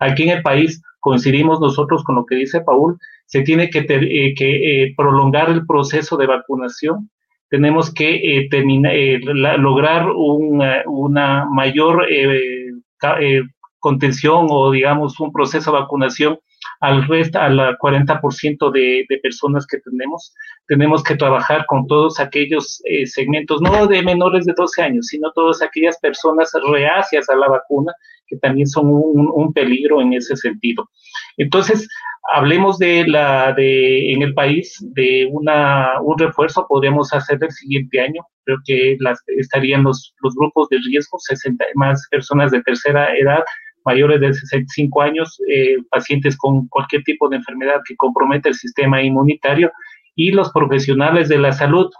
Aquí 0.00 0.24
en 0.24 0.30
el 0.30 0.42
país 0.42 0.82
coincidimos 1.00 1.60
nosotros 1.60 2.02
con 2.04 2.16
lo 2.16 2.26
que 2.26 2.36
dice 2.36 2.60
Paul, 2.60 2.98
se 3.26 3.42
tiene 3.42 3.70
que, 3.70 3.86
eh, 3.88 4.34
que 4.34 4.82
eh, 4.82 4.94
prolongar 4.96 5.50
el 5.50 5.64
proceso 5.66 6.16
de 6.16 6.26
vacunación 6.26 7.10
tenemos 7.52 7.92
que 7.92 8.14
eh, 8.14 8.48
eh, 8.50 9.20
lograr 9.58 10.06
una 10.10 11.44
mayor 11.50 12.06
eh, 12.10 13.42
contención 13.78 14.46
o, 14.48 14.70
digamos, 14.70 15.20
un 15.20 15.30
proceso 15.30 15.70
de 15.70 15.80
vacunación 15.80 16.38
al 16.80 17.06
resto, 17.06 17.38
al 17.38 17.76
40% 17.76 18.72
de, 18.72 19.04
de 19.06 19.18
personas 19.18 19.66
que 19.66 19.80
tenemos. 19.80 20.32
Tenemos 20.66 21.02
que 21.02 21.14
trabajar 21.14 21.66
con 21.66 21.86
todos 21.86 22.20
aquellos 22.20 22.80
segmentos, 23.04 23.60
no 23.60 23.86
de 23.86 24.02
menores 24.02 24.46
de 24.46 24.54
12 24.56 24.80
años, 24.80 25.08
sino 25.08 25.30
todas 25.32 25.60
aquellas 25.60 25.98
personas 26.00 26.50
reacias 26.70 27.28
a 27.28 27.36
la 27.36 27.48
vacuna, 27.48 27.92
que 28.32 28.38
también 28.38 28.66
son 28.66 28.86
un, 28.88 29.52
peligro 29.52 30.00
en 30.00 30.14
ese 30.14 30.34
sentido. 30.36 30.88
Entonces, 31.36 31.86
hablemos 32.32 32.78
de 32.78 33.06
la 33.06 33.52
de 33.52 34.12
en 34.12 34.22
el 34.22 34.32
país 34.32 34.74
de 34.94 35.28
una 35.30 36.00
un 36.00 36.18
refuerzo 36.18 36.66
podríamos 36.66 37.12
hacer 37.12 37.38
el 37.42 37.50
siguiente 37.50 38.00
año 38.00 38.22
creo 38.44 38.58
que 38.64 38.96
estarían 39.38 39.82
los, 39.82 40.14
los 40.22 40.34
grupos 40.34 40.68
de 40.70 40.78
riesgo 40.78 41.18
60 41.18 41.64
más 41.74 42.06
personas 42.10 42.50
de 42.50 42.62
tercera 42.62 43.14
edad 43.16 43.42
mayores 43.84 44.20
de 44.20 44.32
65 44.32 45.02
años 45.02 45.38
eh, 45.48 45.76
pacientes 45.90 46.36
con 46.36 46.68
cualquier 46.68 47.02
tipo 47.02 47.28
de 47.28 47.36
enfermedad 47.36 47.80
que 47.86 47.96
comprometa 47.96 48.48
el 48.48 48.54
sistema 48.54 49.02
inmunitario 49.02 49.72
y 50.14 50.30
los 50.30 50.50
profesionales 50.52 51.28
de 51.28 51.38
la 51.38 51.52
salud 51.52 51.90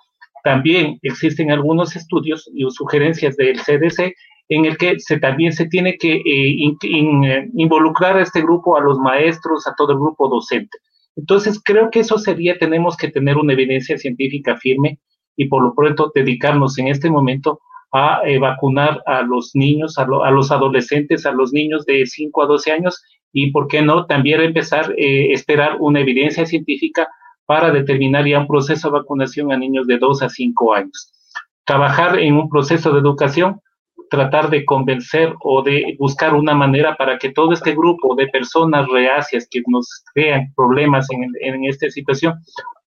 también 0.44 0.98
existen 1.02 1.50
algunos 1.50 1.94
estudios 1.96 2.50
y 2.54 2.64
sugerencias 2.70 3.36
del 3.36 3.60
CDC 3.60 4.14
en 4.54 4.66
el 4.66 4.76
que 4.76 5.00
se, 5.00 5.18
también 5.18 5.54
se 5.54 5.66
tiene 5.66 5.96
que 5.96 6.16
eh, 6.16 6.76
eh, 6.82 7.48
involucrar 7.54 8.18
a 8.18 8.22
este 8.22 8.42
grupo, 8.42 8.76
a 8.76 8.82
los 8.82 8.98
maestros, 8.98 9.66
a 9.66 9.74
todo 9.74 9.92
el 9.92 9.98
grupo 9.98 10.28
docente. 10.28 10.76
Entonces, 11.16 11.58
creo 11.64 11.90
que 11.90 12.00
eso 12.00 12.18
sería, 12.18 12.58
tenemos 12.58 12.96
que 12.98 13.10
tener 13.10 13.38
una 13.38 13.54
evidencia 13.54 13.96
científica 13.96 14.56
firme 14.56 14.98
y 15.36 15.46
por 15.46 15.62
lo 15.62 15.74
pronto 15.74 16.12
dedicarnos 16.14 16.78
en 16.78 16.88
este 16.88 17.08
momento 17.08 17.60
a 17.92 18.20
eh, 18.26 18.38
vacunar 18.38 19.02
a 19.06 19.22
los 19.22 19.52
niños, 19.54 19.96
a, 19.96 20.04
los 20.04 20.50
adolescentes, 20.50 21.24
a 21.24 21.32
los 21.32 21.54
niños 21.54 21.86
de 21.86 22.04
5 22.04 22.42
a 22.42 22.46
12 22.46 22.72
años 22.72 23.02
y, 23.32 23.52
¿por 23.52 23.68
qué 23.68 23.80
no?, 23.80 24.04
también 24.04 24.42
empezar 24.42 24.90
a 24.90 24.94
esperar 24.96 25.76
una 25.80 26.00
evidencia 26.00 26.44
científica 26.44 27.08
para 27.46 27.70
determinar 27.70 28.26
ya 28.26 28.40
un 28.40 28.46
proceso 28.46 28.88
de 28.88 28.98
vacunación 28.98 29.50
a 29.50 29.56
niños 29.56 29.86
de 29.86 29.96
2 29.96 30.22
a 30.22 30.28
5 30.28 30.74
años. 30.74 31.10
Trabajar 31.64 32.18
en 32.18 32.34
un 32.34 32.50
proceso 32.50 32.92
de 32.92 33.00
educación 33.00 33.60
tratar 34.12 34.50
de 34.50 34.66
convencer 34.66 35.32
o 35.40 35.62
de 35.62 35.96
buscar 35.98 36.34
una 36.34 36.54
manera 36.54 36.94
para 36.96 37.16
que 37.16 37.30
todo 37.30 37.54
este 37.54 37.74
grupo 37.74 38.14
de 38.14 38.28
personas 38.28 38.86
reacias 38.88 39.48
que 39.50 39.62
nos 39.66 40.04
crean 40.12 40.52
problemas 40.54 41.06
en, 41.10 41.64
esta 41.64 41.88
situación 41.88 42.34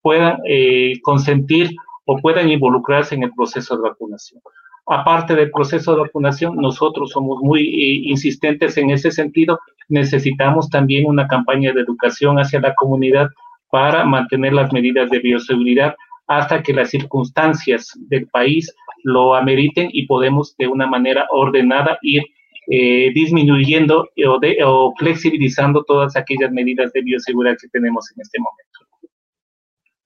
puedan 0.00 0.38
eh, 0.48 0.94
consentir 1.02 1.70
o 2.06 2.18
puedan 2.18 2.48
involucrarse 2.50 3.14
en 3.14 3.22
el 3.22 3.32
proceso 3.34 3.76
de 3.76 3.88
vacunación. 3.88 4.40
Aparte 4.88 5.36
del 5.36 5.52
proceso 5.52 5.94
de 5.94 6.00
vacunación, 6.00 6.56
nosotros 6.56 7.10
somos 7.10 7.38
muy 7.40 7.62
eh, 7.62 8.10
insistentes 8.10 8.76
en 8.76 8.90
ese 8.90 9.12
sentido. 9.12 9.60
Necesitamos 9.88 10.70
también 10.70 11.06
una 11.06 11.28
campaña 11.28 11.72
de 11.72 11.82
educación 11.82 12.40
hacia 12.40 12.58
la 12.58 12.74
comunidad 12.74 13.28
para 13.70 14.04
mantener 14.04 14.54
las 14.54 14.72
medidas 14.72 15.08
de 15.08 15.20
bioseguridad 15.20 15.94
hasta 16.26 16.62
que 16.62 16.72
las 16.72 16.90
circunstancias 16.90 17.92
del 18.08 18.26
país 18.28 18.72
lo 19.04 19.34
ameriten 19.34 19.88
y 19.92 20.06
podemos 20.06 20.56
de 20.56 20.68
una 20.68 20.86
manera 20.86 21.26
ordenada 21.30 21.98
ir 22.02 22.22
eh, 22.70 23.10
disminuyendo 23.14 24.08
o, 24.26 24.40
o 24.64 24.94
flexibilizando 24.98 25.82
todas 25.84 26.16
aquellas 26.16 26.52
medidas 26.52 26.92
de 26.92 27.02
bioseguridad 27.02 27.56
que 27.60 27.68
tenemos 27.68 28.10
en 28.14 28.22
este 28.22 28.38
momento. 28.38 28.71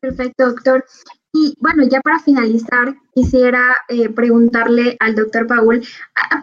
Perfecto, 0.00 0.46
doctor. 0.46 0.84
Y 1.32 1.54
bueno, 1.60 1.84
ya 1.84 2.00
para 2.00 2.18
finalizar, 2.18 2.94
quisiera 3.14 3.76
eh, 3.88 4.08
preguntarle 4.08 4.96
al 5.00 5.14
doctor 5.14 5.46
Paul, 5.46 5.82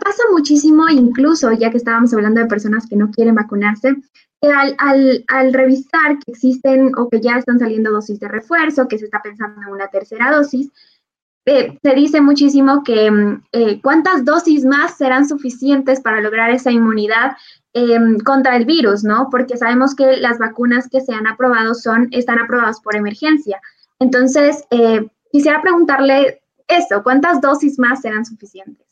pasa 0.04 0.24
muchísimo, 0.32 0.88
incluso 0.90 1.52
ya 1.52 1.72
que 1.72 1.78
estábamos 1.78 2.14
hablando 2.14 2.42
de 2.42 2.48
personas 2.48 2.86
que 2.88 2.96
no 2.96 3.10
quieren 3.10 3.36
vacunarse, 3.36 3.96
que 4.42 4.52
al, 4.52 4.76
al, 4.78 5.26
al, 5.28 5.54
revisar 5.54 6.20
que 6.20 6.32
existen 6.32 6.92
o 6.98 7.10
que 7.10 7.22
ya 7.22 7.38
están 7.38 7.58
saliendo 7.58 7.92
dosis 7.92 8.20
de 8.20 8.28
refuerzo, 8.28 8.88
que 8.88 9.00
se 9.00 9.06
está 9.06 9.22
pensando 9.22 9.62
en 9.62 9.70
una 9.70 9.88
tercera 9.88 10.32
dosis, 10.32 10.72
eh, 11.46 11.78
se 11.82 11.94
dice 11.94 12.22
muchísimo 12.22 12.84
que 12.84 13.12
mm, 13.12 13.44
eh, 13.52 13.82
cuántas 13.82 14.24
dosis 14.24 14.64
más 14.64 14.98
serán 14.98 15.28
suficientes 15.28 16.00
para 16.00 16.22
lograr 16.22 16.52
esa 16.52 16.72
inmunidad 16.72 17.36
em, 17.74 18.20
contra 18.20 18.56
el 18.56 18.66
virus, 18.66 19.04
¿no? 19.04 19.30
Porque 19.32 19.58
sabemos 19.58 19.96
que 19.96 20.18
las 20.18 20.38
vacunas 20.38 20.88
que 20.90 21.02
se 21.02 21.14
han 21.14 21.26
aprobado 21.26 21.74
son, 21.74 22.08
están 22.12 22.40
aprobadas 22.40 22.80
por 22.80 22.96
emergencia. 22.96 23.60
Entonces, 24.00 24.64
eh, 24.70 25.08
quisiera 25.32 25.62
preguntarle 25.62 26.42
eso, 26.68 27.02
¿cuántas 27.02 27.42
dosis 27.42 27.80
más 27.80 28.02
serán 28.02 28.26
suficientes? 28.26 28.86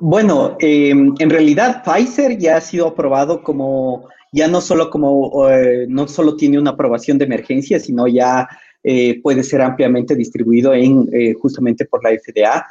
Bueno, 0.00 0.56
em, 0.60 1.14
en 1.18 1.30
realidad 1.30 1.82
Pfizer 1.84 2.38
ya 2.38 2.56
ha 2.56 2.60
sido 2.60 2.88
aprobado 2.88 3.42
como, 3.42 4.08
ya 4.32 4.48
no 4.48 4.60
solo 4.60 4.90
como, 4.90 5.48
eh, 5.48 5.86
no 5.88 6.08
solo 6.08 6.36
tiene 6.36 6.58
una 6.58 6.70
aprobación 6.70 7.18
de 7.18 7.24
emergencia, 7.24 7.78
sino 7.78 8.06
ya 8.06 8.48
eh, 8.82 9.20
puede 9.22 9.42
ser 9.42 9.60
ampliamente 9.60 10.14
distribuido 10.14 10.72
en, 10.72 11.08
justamente 11.34 11.84
por 11.84 12.02
la 12.02 12.10
FDA. 12.10 12.66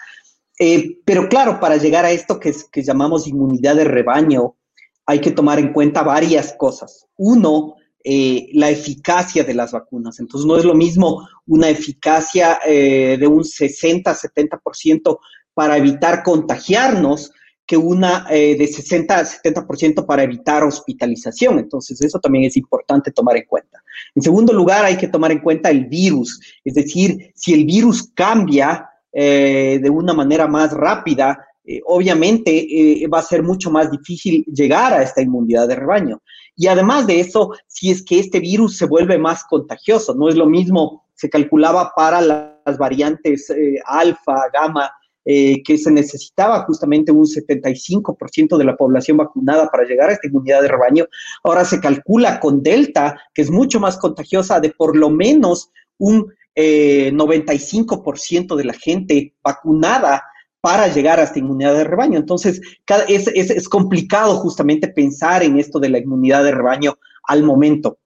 Pero 1.06 1.30
claro, 1.30 1.60
para 1.60 1.78
llegar 1.78 2.06
a 2.06 2.12
esto 2.12 2.40
que, 2.40 2.54
que 2.72 2.84
llamamos 2.84 3.28
inmunidad 3.28 3.76
de 3.76 3.84
rebaño, 3.84 4.56
hay 5.06 5.20
que 5.20 5.32
tomar 5.32 5.60
en 5.60 5.72
cuenta 5.72 6.04
varias 6.04 6.54
cosas. 6.58 7.08
Uno, 7.16 7.76
eh, 8.04 8.50
la 8.54 8.70
eficacia 8.70 9.44
de 9.44 9.54
las 9.54 9.74
vacunas. 9.74 10.20
Entonces, 10.20 10.46
no 10.48 10.56
es 10.56 10.64
lo 10.64 10.74
mismo 10.74 11.28
una 11.46 11.70
eficacia 11.70 12.60
eh, 12.66 13.18
de 13.20 13.28
un 13.28 13.44
60-70% 13.44 15.20
para 15.54 15.76
evitar 15.76 16.24
contagiarnos 16.24 17.32
que 17.66 17.76
una 17.76 18.26
eh, 18.30 18.56
de 18.58 18.66
60-70% 18.66 20.06
para 20.06 20.24
evitar 20.24 20.64
hospitalización. 20.64 21.60
Entonces, 21.60 22.02
eso 22.02 22.18
también 22.20 22.46
es 22.46 22.56
importante 22.56 23.12
tomar 23.12 23.36
en 23.36 23.46
cuenta. 23.46 23.84
En 24.16 24.22
segundo 24.22 24.54
lugar, 24.54 24.86
hay 24.86 24.96
que 24.96 25.10
tomar 25.10 25.34
en 25.34 25.40
cuenta 25.40 25.70
el 25.70 25.86
virus, 25.86 26.40
es 26.64 26.76
decir, 26.76 27.32
si 27.36 27.54
el 27.54 27.66
virus 27.66 28.10
cambia 28.14 28.90
de 29.20 29.90
una 29.90 30.14
manera 30.14 30.48
más 30.48 30.72
rápida, 30.72 31.44
obviamente 31.86 33.08
va 33.12 33.20
a 33.20 33.24
ser 33.24 33.42
mucho 33.42 33.72
más 33.72 33.90
difícil 33.90 34.46
llegar 34.46 34.94
a 34.94 35.02
esta 35.02 35.22
inmunidad 35.22 35.68
de 35.68 35.76
rebaño. 35.76 36.22
Y 36.58 36.68
además 36.68 37.06
de 37.06 37.20
eso, 37.20 37.52
si 37.68 37.92
es 37.92 38.04
que 38.04 38.20
este 38.20 38.40
virus 38.40 38.78
se 38.78 38.88
vuelve 38.88 39.18
más 39.20 39.44
contagioso, 39.44 40.16
no 40.16 40.28
es 40.28 40.36
lo 40.36 40.48
mismo, 40.48 41.06
se 41.14 41.30
calculaba 41.30 41.94
para 41.96 42.20
las 42.20 42.78
variantes 42.80 43.50
eh, 43.52 43.76
alfa, 43.86 44.50
gamma, 44.52 44.92
eh, 45.24 45.62
que 45.64 45.78
se 45.78 45.92
necesitaba 45.92 46.64
justamente 46.64 47.12
un 47.12 47.26
75% 47.26 48.58
de 48.58 48.64
la 48.64 48.76
población 48.76 49.18
vacunada 49.18 49.70
para 49.70 49.84
llegar 49.84 50.10
a 50.10 50.14
esta 50.14 50.28
inmunidad 50.28 50.64
de 50.64 50.70
rebaño. 50.70 51.06
Ahora 51.44 51.64
se 51.64 51.80
calcula 51.80 52.40
con 52.40 52.64
Delta, 52.64 53.20
que 53.36 53.44
es 53.44 53.52
mucho 53.52 53.80
más 53.80 53.98
contagiosa, 53.98 54.60
de 54.60 54.72
por 54.72 54.96
lo 54.96 55.12
menos 55.12 55.70
un 56.00 56.34
95% 56.58 58.54
eh, 58.54 58.58
de 58.58 58.64
la 58.64 58.74
gente 58.74 59.36
vacunada 59.44 60.24
para 60.60 60.88
llegar 60.88 61.20
a 61.20 61.24
esta 61.24 61.40
inmunidad 61.40 61.76
de 61.76 61.84
rebaño. 61.84 62.18
Entonces, 62.18 62.60
es, 63.08 63.28
es, 63.28 63.70
complicado 63.70 64.36
justamente 64.38 64.88
pensar 64.88 65.44
en 65.44 65.60
esto 65.60 65.80
de 65.80 65.90
la 65.90 66.00
inmunidad 66.00 66.44
de 66.44 66.52
rebaño 66.52 66.98
al 67.24 67.44
momento. 67.44 68.00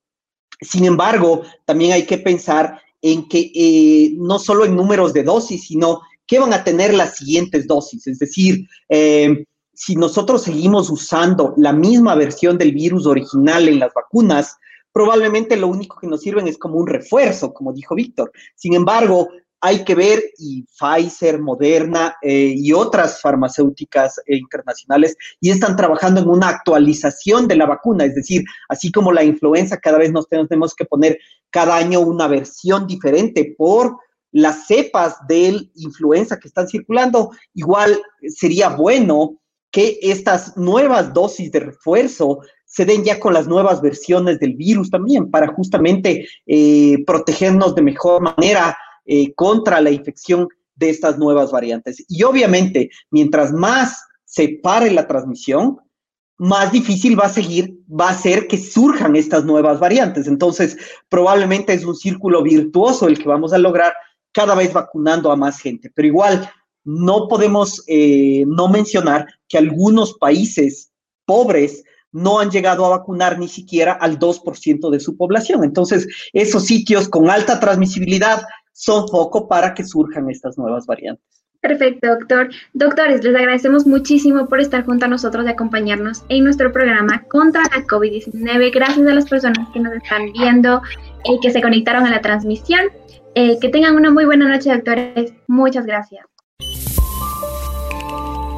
Sin 0.60 0.86
embargo, 0.86 1.44
también 1.66 1.94
hay 1.94 2.04
que 2.04 2.18
pensar 2.18 2.80
en 3.02 3.28
que 3.28 3.52
eh, 3.56 4.14
no 4.18 4.38
solo 4.38 4.66
en 4.66 4.76
números 4.76 5.14
de 5.14 5.24
dosis, 5.24 5.66
sino 5.66 6.02
qué 6.28 6.40
van 6.40 6.54
a 6.54 6.64
tener 6.64 6.94
las 6.94 7.18
siguientes 7.18 7.66
dosis. 7.68 8.06
Es 8.06 8.20
decir, 8.20 8.68
eh, 8.90 9.46
si 9.74 9.96
nosotros 9.96 10.44
seguimos 10.44 10.90
usando 10.90 11.54
la 11.58 11.74
misma 11.74 12.14
versión 12.16 12.58
del 12.58 12.74
virus 12.74 13.08
original 13.08 13.68
en 13.68 13.80
las 13.80 13.94
vacunas, 13.94 14.58
probablemente 14.94 15.58
lo 15.58 15.68
único 15.68 16.00
que 16.00 16.08
nos 16.08 16.22
sirven 16.22 16.48
es 16.48 16.58
como 16.58 16.76
un 16.76 16.88
refuerzo, 16.88 17.54
como 17.54 17.74
dijo 17.74 17.96
Víctor. 17.96 18.32
Sin 18.56 18.74
embargo, 18.74 19.30
hay 19.64 19.84
que 19.84 19.94
ver, 19.94 20.24
y 20.40 20.64
Pfizer, 20.64 21.40
Moderna 21.40 22.16
eh, 22.24 22.54
y 22.56 22.74
otras 22.74 23.22
farmacéuticas 23.22 24.18
eh, 24.26 24.36
internacionales, 24.36 25.16
y 25.40 25.52
están 25.52 25.76
trabajando 25.76 26.20
en 26.20 26.30
una 26.30 26.50
actualización 26.50 27.48
de 27.48 27.56
la 27.56 27.68
vacuna, 27.68 28.06
es 28.06 28.16
decir, 28.16 28.44
así 28.70 28.92
como 28.92 29.12
la 29.12 29.24
influenza, 29.24 29.78
cada 29.78 30.00
vez 30.00 30.12
nos 30.12 30.28
tenemos 30.28 30.74
que 30.74 30.86
poner 30.86 31.20
cada 31.52 31.76
año 31.76 32.00
una 32.00 32.28
versión 32.28 32.88
diferente 32.88 33.54
por 33.56 33.98
las 34.32 34.66
cepas 34.66 35.18
de 35.28 35.70
influenza 35.76 36.40
que 36.40 36.48
están 36.48 36.68
circulando, 36.68 37.32
igual 37.54 38.02
sería 38.30 38.70
bueno 38.70 39.42
que 39.72 40.00
estas 40.02 40.58
nuevas 40.58 41.14
dosis 41.14 41.52
de 41.52 41.60
refuerzo 41.60 42.40
se 42.72 42.86
den 42.86 43.04
ya 43.04 43.20
con 43.20 43.34
las 43.34 43.48
nuevas 43.48 43.82
versiones 43.82 44.40
del 44.40 44.56
virus 44.56 44.90
también, 44.90 45.30
para 45.30 45.48
justamente 45.48 46.26
eh, 46.46 47.04
protegernos 47.06 47.76
de 47.76 47.82
mejor 47.82 48.22
manera 48.22 48.78
eh, 49.06 49.34
contra 49.34 49.82
la 49.82 49.92
infección 49.92 50.48
de 50.76 50.90
estas 50.90 51.18
nuevas 51.18 51.52
variantes. 51.52 52.06
Y 52.08 52.24
obviamente, 52.24 52.90
mientras 53.10 53.52
más 53.52 54.02
se 54.24 54.60
pare 54.64 54.90
la 54.90 55.06
transmisión, 55.06 55.80
más 56.38 56.72
difícil 56.72 57.20
va 57.20 57.26
a 57.26 57.30
seguir, 57.30 57.78
va 57.88 58.10
a 58.10 58.18
ser 58.18 58.48
que 58.48 58.58
surjan 58.58 59.18
estas 59.18 59.44
nuevas 59.44 59.78
variantes. 59.78 60.28
Entonces, 60.28 60.78
probablemente 61.10 61.74
es 61.74 61.84
un 61.84 61.96
círculo 61.96 62.42
virtuoso 62.42 63.10
el 63.10 63.20
que 63.20 63.28
vamos 63.28 63.52
a 63.52 63.58
lograr 63.58 63.94
cada 64.32 64.56
vez 64.56 64.72
vacunando 64.72 65.30
a 65.30 65.36
más 65.36 65.60
gente. 65.60 65.92
Pero 65.94 66.08
igual, 66.08 66.50
no 66.86 67.28
podemos 67.28 67.84
eh, 67.88 68.46
no 68.48 68.70
mencionar 68.70 69.28
que 69.50 69.58
algunos 69.58 70.14
países 70.14 70.90
pobres 71.26 71.84
no 72.12 72.40
han 72.40 72.52
llegado 72.52 72.86
a 72.86 72.98
vacunar 72.98 73.40
ni 73.40 73.48
siquiera 73.48 73.94
al 73.94 74.20
2% 74.20 74.90
de 74.90 75.00
su 75.00 75.16
población. 75.18 75.64
Entonces, 75.64 76.08
esos 76.34 76.66
sitios 76.66 77.10
con 77.10 77.30
alta 77.30 77.60
transmisibilidad 77.60 78.42
son 78.74 79.08
foco 79.08 79.48
para 79.48 79.74
que 79.74 79.84
surjan 79.84 80.30
estas 80.30 80.58
nuevas 80.58 80.86
variantes. 80.86 81.26
Perfecto, 81.62 82.08
doctor. 82.08 82.50
Doctores, 82.74 83.24
les 83.24 83.36
agradecemos 83.36 83.86
muchísimo 83.86 84.48
por 84.48 84.60
estar 84.60 84.84
junto 84.84 85.06
a 85.06 85.08
nosotros 85.08 85.46
y 85.46 85.50
acompañarnos 85.50 86.24
en 86.30 86.44
nuestro 86.44 86.72
programa 86.72 87.24
contra 87.30 87.62
la 87.64 87.86
COVID-19. 87.86 88.74
Gracias 88.74 89.08
a 89.08 89.14
las 89.14 89.30
personas 89.30 89.70
que 89.72 89.80
nos 89.80 89.94
están 89.94 90.32
viendo 90.34 90.82
y 91.24 91.40
que 91.40 91.52
se 91.52 91.62
conectaron 91.62 92.06
a 92.06 92.10
la 92.10 92.22
transmisión. 92.22 92.82
Eh, 93.36 93.60
que 93.62 93.70
tengan 93.70 93.96
una 93.96 94.12
muy 94.12 94.26
buena 94.26 94.50
noche, 94.50 94.74
doctores. 94.74 95.34
Muchas 95.48 95.86
gracias. 95.86 96.31